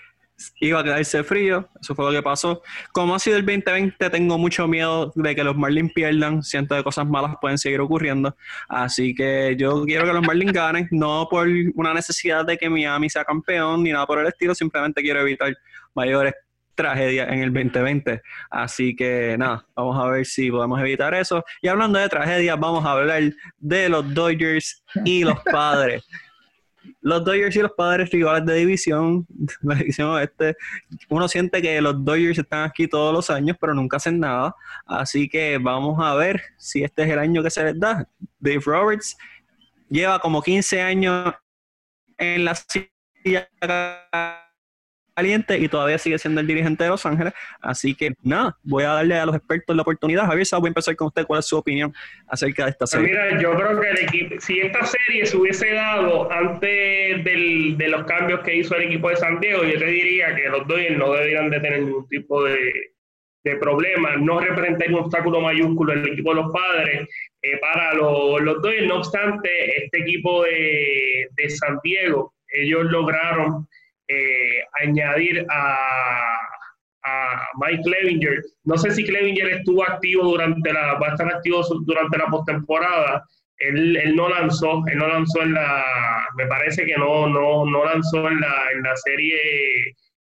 [0.60, 1.68] iba a quedarse frío.
[1.82, 2.62] Eso fue lo que pasó.
[2.91, 6.43] Como ha sido el 2020, tengo mucho miedo de que los Marlins pierdan.
[6.43, 8.36] Siento que cosas malas pueden seguir ocurriendo.
[8.70, 13.10] Así que yo quiero que los Marlins ganen, no por una necesidad de que Miami
[13.10, 14.54] sea campeón ni nada por el estilo.
[14.54, 15.58] Simplemente quiero evitar
[15.95, 16.34] mayores
[16.78, 18.21] tragedia en el 2020.
[18.49, 21.43] Así que nada, vamos a ver si podemos evitar eso.
[21.61, 23.23] Y hablando de tragedias, vamos a hablar
[23.57, 26.07] de los Dodgers y los padres.
[27.01, 29.28] Los Dodgers y los padres rivales de división,
[29.61, 30.55] la división oeste,
[31.09, 34.55] uno siente que los Dodgers están aquí todos los años, pero nunca hacen nada.
[34.86, 38.07] Así que vamos a ver si este es el año que se les da.
[38.39, 39.17] Dave Roberts
[39.89, 41.34] lleva como 15 años
[42.17, 43.49] en la silla
[45.18, 47.34] caliente y todavía sigue siendo el dirigente de Los Ángeles.
[47.59, 50.28] Así que nada, voy a darle a los expertos la oportunidad.
[50.28, 51.26] Javier, voy a empezar con usted.
[51.26, 51.91] ¿Cuál es su opinión
[52.28, 53.07] acerca de esta pues serie?
[53.07, 57.88] mira, yo creo que el equipo, si esta serie se hubiese dado antes del, de
[57.88, 61.11] los cambios que hizo el equipo de Santiago, yo te diría que los Dodgers no
[61.13, 62.93] deberían de tener ningún tipo de,
[63.43, 67.09] de problemas, no representa un obstáculo mayúsculo el equipo de los padres
[67.41, 68.88] eh, para los, los Dodgers.
[68.88, 69.49] No obstante,
[69.84, 73.68] este equipo de, de San Diego, ellos lograron
[74.08, 76.38] eh, añadir a,
[77.03, 78.43] a, Mike Clevinger.
[78.64, 83.24] No sé si Clevinger estuvo activo durante la, va a estar activo durante la postemporada.
[83.60, 85.84] Él, él, no lanzó, él no lanzó en la,
[86.36, 89.38] me parece que no, no, no lanzó en la, en la serie,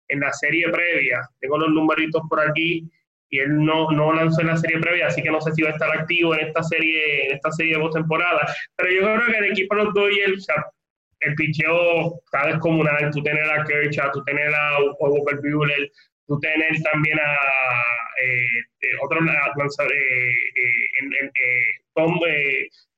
[0.08, 1.28] en la serie previa.
[1.40, 2.88] Tengo los numeritos por aquí
[3.30, 5.70] y él no, no lanzó en la serie previa, así que no sé si va
[5.70, 8.46] a estar activo en esta serie, en esta serie de postemporada.
[8.76, 10.66] Pero yo creo que el equipo de los Dodgers, o sea,
[11.24, 13.10] el picheo está descomunal.
[13.10, 15.90] Tú tienes a Kershaw, tú tienes a Walker Buehler,
[16.26, 17.32] tú tienes también a
[18.22, 21.62] eh, eh otro lanzador, eh, eh,
[21.94, 22.18] Tom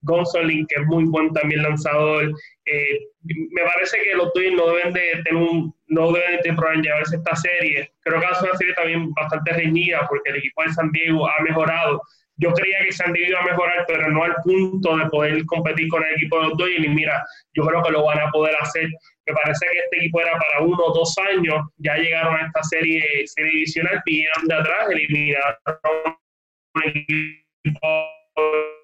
[0.03, 2.33] Gonsolin, que es muy buen también lanzador.
[2.65, 7.37] me parece que los Twins no deben de tener un, no deben de llevarse esta
[7.37, 7.91] serie.
[8.01, 11.43] Creo que ser una serie también bastante reñida porque el equipo de San Diego ha
[11.43, 12.01] mejorado
[12.39, 15.89] yo creía que San Diego iba a mejorar, pero no al punto de poder competir
[15.89, 16.85] con el equipo de los Dodgers.
[16.85, 17.25] Y mira,
[17.55, 18.89] yo creo que lo van a poder hacer.
[19.27, 21.65] Me parece que este equipo era para uno o dos años.
[21.79, 25.57] Ya llegaron a esta serie, serie divisional, pidieron de atrás, eliminaron
[26.85, 27.89] el equipo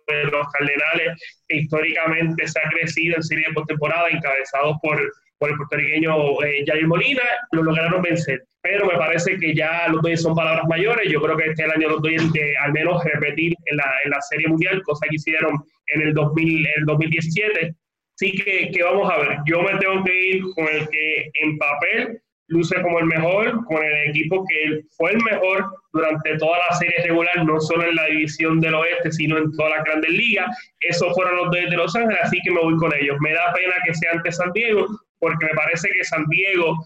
[0.09, 4.99] de los Cardenales, que históricamente se ha crecido en serie de postemporada, encabezados por
[5.43, 8.45] por el puertorriqueño eh, Jair Molina, lo lograron vencer.
[8.63, 11.11] Pero me parece que ya los dos son palabras mayores.
[11.11, 14.21] Yo creo que este año los dos de al menos repetir en la, en la
[14.21, 15.61] Serie Mundial, cosa que hicieron
[15.95, 17.75] en el, 2000, en el 2017.
[18.15, 19.39] Así que, que vamos a ver.
[19.47, 23.83] Yo me tengo que ir con el que en papel luce como el mejor, con
[23.83, 28.07] el equipo que fue el mejor durante toda la serie regular, no solo en la
[28.07, 30.57] división del oeste, sino en todas las grandes ligas.
[30.83, 33.17] Esos fueron los dos de Los Ángeles, así que me voy con ellos.
[33.21, 34.87] Me da pena que sea ante San Diego,
[35.23, 36.77] porque me parece que San Diego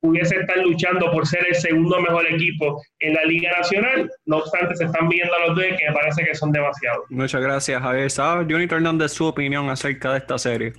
[0.00, 4.10] pudiese estar luchando por ser el segundo mejor equipo en la Liga Nacional.
[4.26, 7.04] No obstante, se están viendo a los dos que me parece que son demasiados.
[7.08, 8.10] Muchas gracias, Javier.
[8.10, 10.72] ¿Sabes, Johnny Hernández, su opinión acerca de esta serie?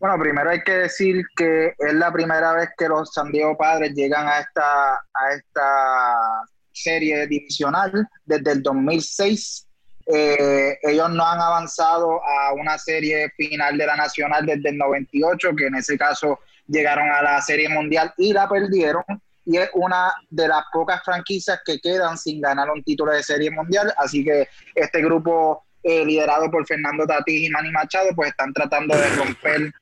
[0.00, 3.92] Bueno, primero hay que decir que es la primera vez que los San Diego Padres
[3.94, 9.67] llegan a esta, a esta serie divisional desde el 2006.
[10.10, 15.50] Eh, ellos no han avanzado a una serie final de la Nacional desde el 98,
[15.54, 19.04] que en ese caso llegaron a la Serie Mundial y la perdieron.
[19.44, 23.50] Y es una de las pocas franquicias que quedan sin ganar un título de Serie
[23.50, 23.92] Mundial.
[23.98, 28.96] Así que este grupo, eh, liderado por Fernando Tatís y Manny Machado, pues están tratando
[28.96, 29.72] de romper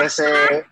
[0.00, 0.64] ese,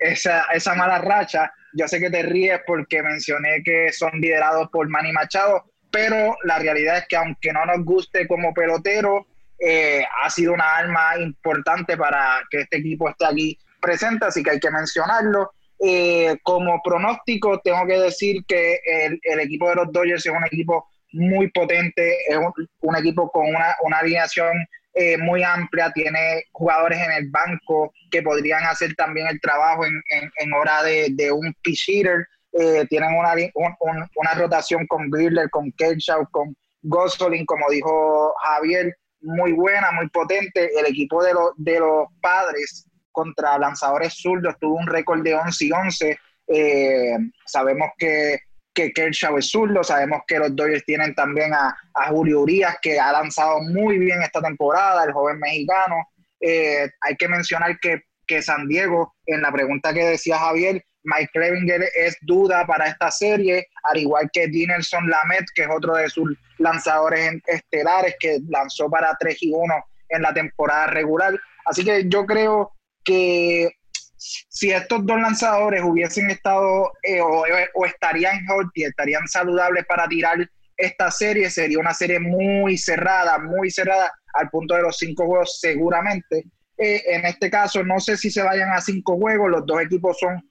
[0.00, 1.52] esa, esa mala racha.
[1.74, 5.64] Yo sé que te ríes porque mencioné que son liderados por Manny Machado,
[5.96, 9.26] pero la realidad es que aunque no nos guste como pelotero,
[9.58, 14.50] eh, ha sido una arma importante para que este equipo esté aquí presente, así que
[14.50, 15.52] hay que mencionarlo.
[15.82, 20.86] Eh, como pronóstico, tengo que decir que el, equipo de los Dodgers es un equipo
[21.12, 22.36] muy potente, es
[22.82, 24.52] un, equipo con una, una alineación
[24.92, 30.52] eh, muy amplia, tiene jugadores en el banco que podrían hacer también el trabajo en,
[30.52, 32.26] hora de, de un pitch hitter.
[32.58, 33.34] Eh, tienen una,
[34.16, 40.70] una rotación con Griller, con Kershaw, con Gosolin, como dijo Javier, muy buena, muy potente.
[40.78, 45.64] El equipo de, los de los padres contra lanzadores zurdos tuvo un récord de 11
[45.64, 46.18] y 11.
[46.48, 48.38] Eh, sabemos que,
[48.72, 53.00] que Kershaw es zurdo, sabemos que los Dodgers tienen también a, a, Julio Urias, que
[53.00, 55.96] ha lanzado muy bien esta temporada, el joven mexicano.
[56.40, 61.30] Eh, hay que mencionar que, que San Diego, en la pregunta que decía Javier, Mike
[61.32, 66.10] Clevinger es duda para esta serie, al igual que Dinelson Lamet, que es otro de
[66.10, 69.74] sus lanzadores estelares, que lanzó para 3 y 1
[70.10, 71.38] en la temporada regular.
[71.64, 72.72] Así que yo creo
[73.04, 73.70] que
[74.16, 77.44] si estos dos lanzadores hubiesen estado eh, o,
[77.74, 80.38] o, estarían healthy, estarían saludables para tirar
[80.76, 85.58] esta serie, sería una serie muy cerrada, muy cerrada al punto de los cinco juegos
[85.60, 86.44] seguramente.
[86.78, 90.18] Eh, en este caso, no sé si se vayan a cinco juegos, los dos equipos
[90.18, 90.42] son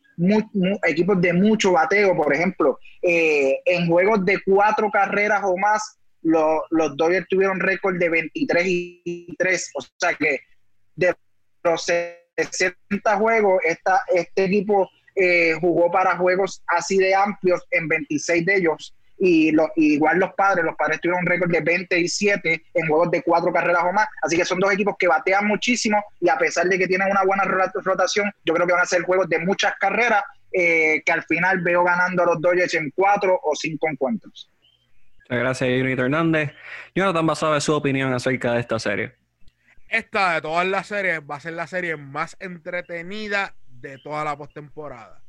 [0.83, 6.97] equipos de mucho bateo, por ejemplo, eh, en juegos de cuatro carreras o más, los
[6.97, 10.39] Dodgers tuvieron récord de 23 y 3, o sea que
[10.95, 11.13] de
[11.63, 11.85] los
[12.35, 18.55] 60 juegos, esta, este equipo eh, jugó para juegos así de amplios en 26 de
[18.55, 23.21] ellos y, igual los padres, los padres tuvieron un récord de 27 en juegos de
[23.21, 26.67] cuatro carreras o más, así que son dos equipos que batean muchísimo y a pesar
[26.67, 29.75] de que tienen una buena rotación, yo creo que van a ser juegos de muchas
[29.79, 34.49] carreras eh, que al final veo ganando a los Dodgers en cuatro o cinco encuentros.
[35.19, 36.51] Muchas gracias, Junito Hernández.
[36.93, 39.13] Jonathan Basado, su opinión acerca de esta serie.
[39.89, 44.37] Esta de todas las series va a ser la serie más entretenida de toda la
[44.37, 45.21] postemporada.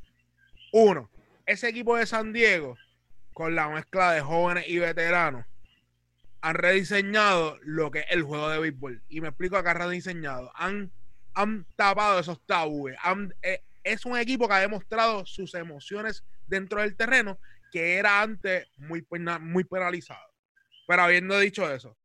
[0.71, 1.09] Uno,
[1.45, 2.77] ese equipo de San Diego
[3.37, 5.45] con la mezcla de jóvenes y veteranos,
[6.41, 9.03] han rediseñado lo que es el juego de béisbol.
[9.09, 10.51] Y me explico acá rediseñado.
[10.55, 10.91] Han,
[11.35, 12.97] han tapado esos tabúes.
[13.43, 17.37] Eh, es un equipo que ha demostrado sus emociones dentro del terreno
[17.71, 19.03] que era antes muy,
[19.65, 20.33] penalizado.
[20.87, 21.95] Pero habiendo dicho eso,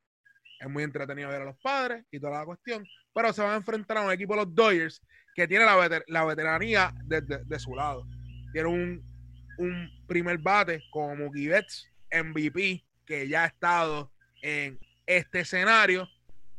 [0.60, 2.86] es muy entretenido ver a los padres y toda la cuestión.
[3.14, 5.00] Pero se van a enfrentar a un equipo de los Dodgers
[5.34, 8.06] que tiene la, la veteranía de, su lado.
[8.52, 9.11] Tiene un,
[9.58, 14.10] un primer bate como Betts, MVP, que ya ha estado
[14.42, 16.08] en este escenario.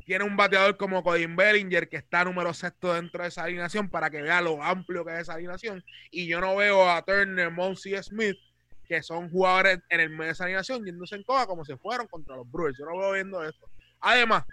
[0.06, 4.10] Tiene un bateador como Codin Bellinger, que está número sexto dentro de esa alineación, para
[4.10, 5.84] que vea lo amplio que es esa alineación.
[6.12, 8.38] Y yo no veo a Turner, Monsi Smith,
[8.86, 12.08] que son jugadores en el medio de esa alineación, yéndose en coja como se fueron
[12.08, 12.78] contra los Brewers.
[12.78, 13.70] Yo no veo viendo esto.
[14.02, 14.44] Además,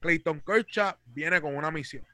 [0.00, 2.06] Clayton Kershaw viene con una misión.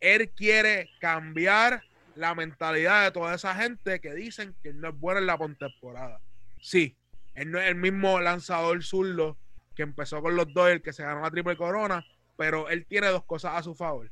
[0.00, 1.82] Él quiere cambiar
[2.16, 6.20] la mentalidad de toda esa gente que dicen que no es bueno en la postemporada.
[6.60, 6.96] Sí,
[7.34, 9.36] él no es el mismo lanzador zurdo
[9.74, 12.04] que empezó con los Dodgers, que se ganó la triple corona,
[12.36, 14.10] pero él tiene dos cosas a su favor.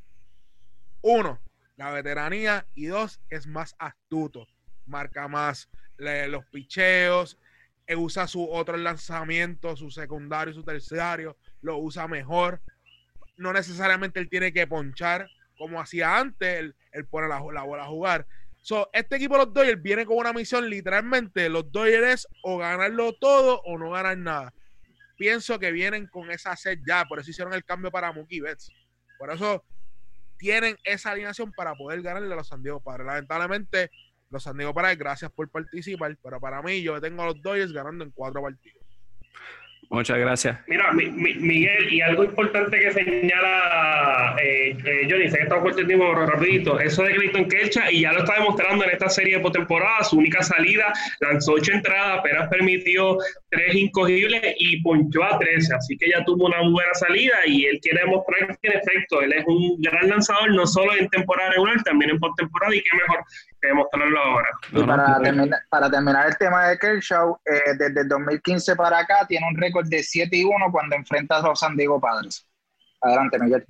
[1.03, 1.41] Uno,
[1.77, 4.47] la veteranía y dos, es más astuto,
[4.87, 7.39] marca más los picheos,
[7.97, 12.61] usa su otro lanzamiento, su secundario su terciario, lo usa mejor.
[13.37, 15.29] No necesariamente él tiene que ponchar
[15.63, 18.27] como hacía antes, él, pone la, la, bola a jugar.
[18.61, 23.13] So, este equipo los Dodgers viene con una misión, literalmente, los Dodgers es o ganarlo
[23.15, 24.55] todo o no ganar nada.
[25.17, 28.71] Pienso que vienen con esa sed ya, por eso hicieron el cambio para Mookie Betts.
[29.19, 29.65] Por eso
[30.37, 33.07] tienen esa alineación para poder ganarle a los San Diego Padres.
[33.07, 33.91] Lamentablemente,
[34.31, 37.73] los San Diego Padres, gracias por participar, pero para mí yo tengo a los Dodgers
[37.73, 38.83] ganando en cuatro partidos.
[39.93, 40.59] Muchas gracias.
[40.69, 46.15] Mira, Miguel, y algo importante que señala eh, eh, Johnny, sé que estamos por tiempo
[46.15, 50.03] rapidito, eso de Clayton Kershaw, y ya lo está demostrando en esta serie de postemporada,
[50.03, 53.19] su única salida, lanzó ocho entradas, apenas permitió
[53.51, 57.79] tres incogibles y ponchó a 13, así que ya tuvo una buena salida y él
[57.83, 61.83] quiere demostrar que en efecto, él es un gran lanzador, no solo en temporada regular,
[61.83, 63.25] también en postemporada, y qué mejor
[63.61, 64.49] que demostrarlo ahora.
[64.73, 69.27] Y para, terminar, para terminar el tema de Kershaw, eh, desde el 2015 para acá
[69.29, 72.49] tiene un récord de 7 y 1 cuando enfrenta a los San Diego Padres.
[73.01, 73.65] Adelante, Miguel.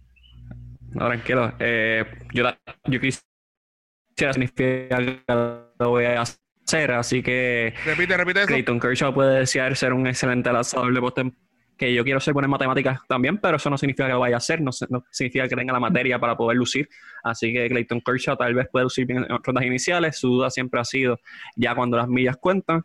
[0.91, 1.53] No, tranquilo.
[1.59, 2.45] Eh, yo,
[2.85, 7.75] yo quisiera significar que lo voy a hacer, así que.
[7.85, 8.49] Repite, repite eso.
[8.49, 11.43] Clayton Kershaw puede desear ser un excelente lanzador de postemporada
[11.83, 14.37] que yo quiero ser bueno en matemáticas también, pero eso no significa que lo vaya
[14.37, 16.89] a hacer, no, significa que tenga la materia para poder lucir.
[17.25, 20.17] Así que Clayton Kershaw tal vez puede lucir bien en rondas iniciales.
[20.17, 21.19] Su duda siempre ha sido
[21.57, 22.83] ya cuando las millas cuentan.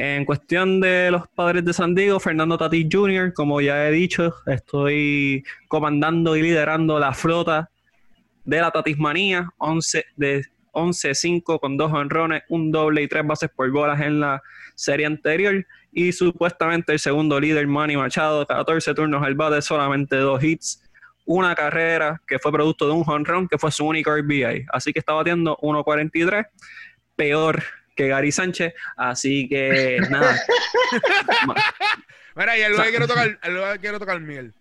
[0.00, 4.32] En cuestión de los padres de San Diego, Fernando Tatis Jr., como ya he dicho,
[4.46, 7.68] estoy comandando y liderando la flota
[8.44, 13.68] de la Tatismanía, 11 de 11-5 con dos honrones, un doble y tres bases por
[13.72, 14.40] bolas en la
[14.76, 15.66] serie anterior.
[15.90, 20.80] Y supuestamente el segundo líder, Manny Machado, 14 turnos al bate, solamente dos hits,
[21.24, 24.64] una carrera que fue producto de un honrón que fue su único RBI.
[24.72, 26.46] Así que está batiendo 1.43,
[27.16, 27.64] peor
[27.98, 28.72] que Gary Sánchez.
[28.96, 30.40] Así que nada.
[32.36, 34.54] Mira, y algo que quiero tocar, que quiero tocar, Miguel.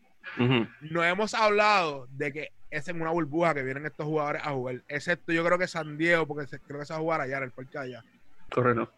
[0.81, 4.81] No hemos hablado de que es en una burbuja que vienen estos jugadores a jugar.
[4.87, 7.43] Excepto yo creo que San Diego, porque creo que se va a jugar allá en
[7.43, 8.03] el parque allá.
[8.49, 8.91] Correcto.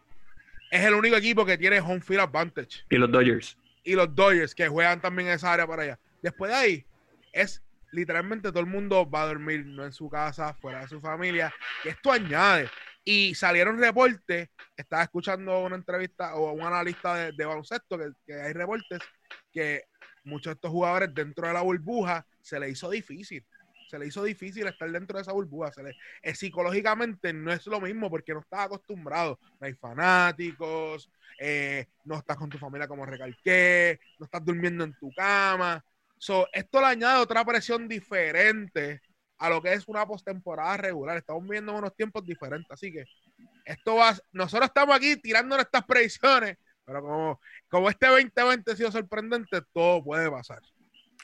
[0.70, 2.84] Es el único equipo que tiene home field advantage.
[2.88, 3.58] Y los Dodgers.
[3.84, 5.98] Y los Dodgers, que juegan también en esa área para allá.
[6.22, 6.84] Después de ahí,
[7.32, 7.62] es
[7.92, 11.52] literalmente todo el mundo va a dormir, no en su casa, fuera de su familia.
[11.84, 12.70] Y esto añade.
[13.04, 19.00] Y salieron reportes, estaba escuchando una entrevista o un analista de, baloncesto, que, hay reportes
[19.52, 19.84] que
[20.24, 23.44] muchos de estos jugadores dentro de la burbuja se le hizo difícil
[23.90, 25.72] se le hizo difícil estar dentro de esa burbuja.
[25.72, 25.82] Se
[26.22, 29.40] eh, psicológicamente no es lo mismo porque no estás acostumbrado.
[29.58, 34.94] No hay fanáticos, eh, no estás con tu familia como recalqué, no estás durmiendo en
[34.94, 35.84] tu cama.
[36.16, 39.02] So, esto le añade otra presión diferente
[39.40, 41.16] a lo que es una postemporada regular.
[41.16, 42.70] Estamos viendo unos tiempos diferentes.
[42.70, 43.04] Así que
[43.64, 44.14] esto va.
[44.32, 50.04] Nosotros estamos aquí tirando estas predicciones, pero como, como este 2020 ha sido sorprendente, todo
[50.04, 50.60] puede pasar.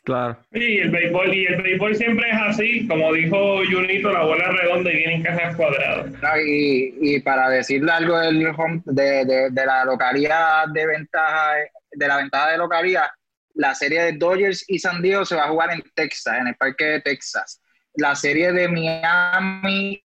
[0.05, 0.39] Claro.
[0.53, 4.93] Sí, el béisbol, y el béisbol siempre es así, como dijo Junito, la bola redonda
[4.93, 6.13] y viene en cajas cuadradas.
[6.47, 8.39] y, y, para decirle algo del
[8.85, 11.55] de, de, de, la localidad de ventaja,
[11.91, 13.09] de la ventaja de localidad,
[13.55, 16.55] la serie de Dodgers y San Diego se va a jugar en Texas, en el
[16.55, 17.61] parque de Texas.
[17.97, 20.03] La serie de Miami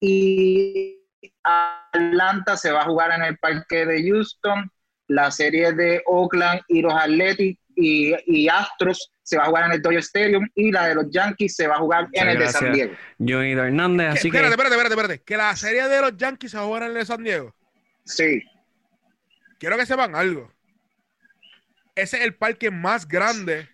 [0.00, 0.98] y
[1.42, 4.70] Atlanta se va a jugar en el parque de Houston.
[5.08, 9.72] La serie de Oakland y los Athletics y, y Astros se va a jugar en
[9.72, 12.48] el Dodger Stadium y la de los Yankees se va a jugar en el de
[12.48, 12.94] San Diego.
[13.18, 14.54] Johnny Hernández, así espérate, que...
[14.54, 15.22] Espérate, espérate, espérate.
[15.24, 17.54] ¿Que la serie de los Yankees se va a jugar en el de San Diego?
[18.04, 18.42] Sí.
[19.58, 20.50] quiero que sepan algo.
[21.94, 23.68] Ese es el parque más grande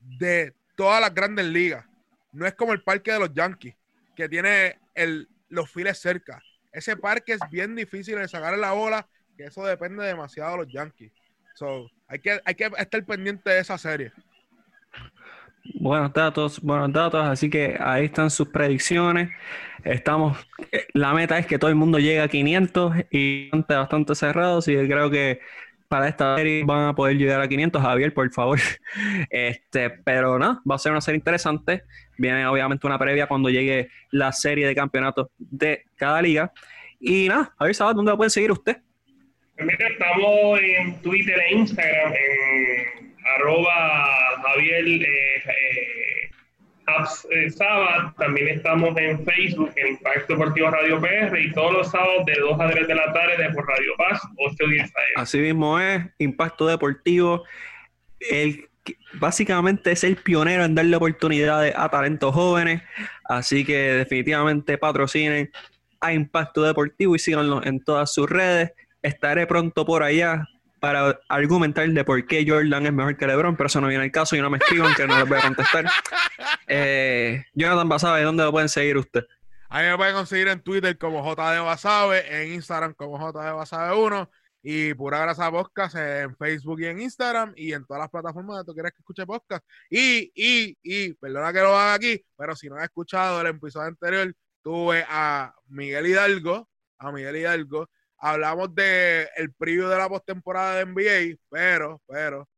[0.00, 1.84] de todas las grandes ligas.
[2.32, 3.76] No es como el parque de los Yankees,
[4.16, 6.42] que tiene el, los files cerca.
[6.72, 9.06] Ese parque es bien difícil de sacar la bola,
[9.36, 11.12] que eso depende demasiado de los Yankees.
[11.54, 14.12] So, hay que, hay que estar pendiente de esa serie.
[15.74, 19.30] Buenos datos, buenos datos, así que ahí están sus predicciones.
[19.84, 20.38] Estamos,
[20.92, 24.86] la meta es que todo el mundo llegue a 500 y bastante, bastante cerrado, que
[24.86, 25.40] creo que
[25.92, 27.82] para esta serie van a poder llegar a 500.
[27.82, 28.58] Javier, por favor.
[29.30, 31.82] Este, pero no, va a ser una serie interesante.
[32.16, 36.50] Viene obviamente una previa cuando llegue la serie de campeonatos de cada liga.
[36.98, 38.78] Y nada, Javier, ¿sabes dónde lo pueden seguir usted?
[39.58, 46.11] Mira, estamos en Twitter e Instagram, en arroba Javier eh, eh,
[47.30, 48.14] eh, Sábado.
[48.18, 52.60] También estamos en Facebook, en Impacto Deportivo Radio PR, y todos los sábados de 2
[52.60, 54.90] a 3 de la tarde por Radio Paz, 8 10 AM.
[55.16, 57.44] Así mismo es, Impacto Deportivo.
[58.20, 58.68] El
[59.14, 62.82] básicamente es el pionero en darle oportunidades a talentos jóvenes,
[63.24, 65.50] así que definitivamente patrocinen
[66.00, 68.72] a Impacto Deportivo y síganlo en todas sus redes.
[69.02, 70.46] Estaré pronto por allá
[70.82, 74.10] para argumentar de por qué Jordan es mejor que LeBron, pero eso no viene el
[74.10, 75.86] caso y no me escriban que no les voy a contestar.
[76.74, 79.24] Eh, Jonathan Basabe, ¿dónde lo pueden seguir usted?
[79.68, 83.94] A mí me pueden conseguir en Twitter como JD Basabe, en Instagram como JD Basabe
[83.94, 84.30] 1
[84.62, 88.70] y Pura Grasa Podcast en Facebook y en Instagram y en todas las plataformas donde
[88.70, 89.64] tú quieras que escuche podcast.
[89.90, 93.88] Y, y, y, perdona que lo haga aquí, pero si no has escuchado el episodio
[93.88, 96.68] anterior, tuve a Miguel Hidalgo,
[96.98, 97.88] a Miguel Hidalgo,
[98.22, 102.48] hablamos de el preview de la postemporada de NBA, pero, pero,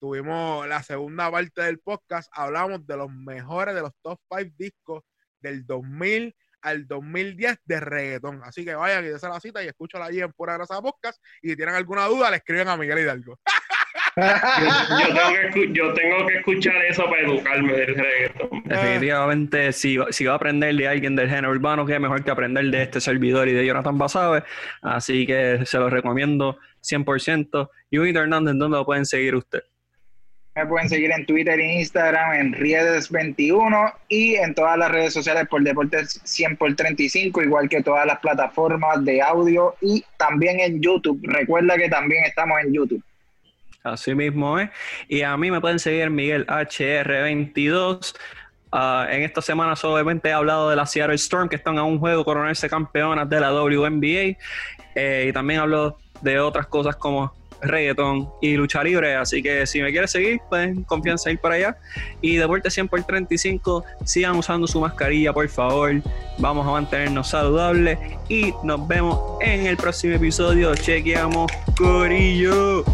[0.00, 5.02] tuvimos la segunda parte del podcast, hablamos de los mejores de los top 5 discos
[5.40, 8.42] del 2000 al 2010 de reggaetón.
[8.44, 11.22] Así que vayan y dense la cita y escúchala allí en Pura Grasa Podcast.
[11.42, 13.38] Y si tienen alguna duda, le escriben a Miguel Hidalgo.
[14.16, 18.62] yo, tengo que, escuchar eso para educarme del reggaetón.
[18.64, 22.30] Definitivamente, si, si va a aprender de alguien del género urbano, que es mejor que
[22.30, 24.42] aprender de este servidor y de Jonathan Basabe.
[24.82, 27.70] Así que se lo recomiendo 100%.
[27.90, 29.60] Y Hernández, ¿dónde lo pueden seguir usted?
[30.56, 35.46] Me pueden seguir en Twitter e Instagram en Riedes21 y en todas las redes sociales
[35.48, 40.82] por Deportes 100 por 35, igual que todas las plataformas de audio y también en
[40.82, 41.20] YouTube.
[41.22, 43.02] Recuerda que también estamos en YouTube.
[43.82, 44.70] Así mismo es.
[45.08, 48.14] Y a mí me pueden seguir Miguel HR22.
[48.72, 51.98] Ah, en esta semana solamente he hablado de la Seattle Storm, que están a un
[51.98, 54.36] juego coronarse campeonas de la WNBA.
[54.94, 59.16] Eh, y también hablo de otras cosas como reggaetón y lucha libre.
[59.16, 61.76] Así que si me quieres seguir, pueden confianza ir para allá.
[62.20, 65.94] Y Deporte 100 por 35, sigan usando su mascarilla, por favor.
[66.38, 70.74] Vamos a mantenernos saludables y nos vemos en el próximo episodio.
[70.74, 72.84] Chequeamos, Corillo.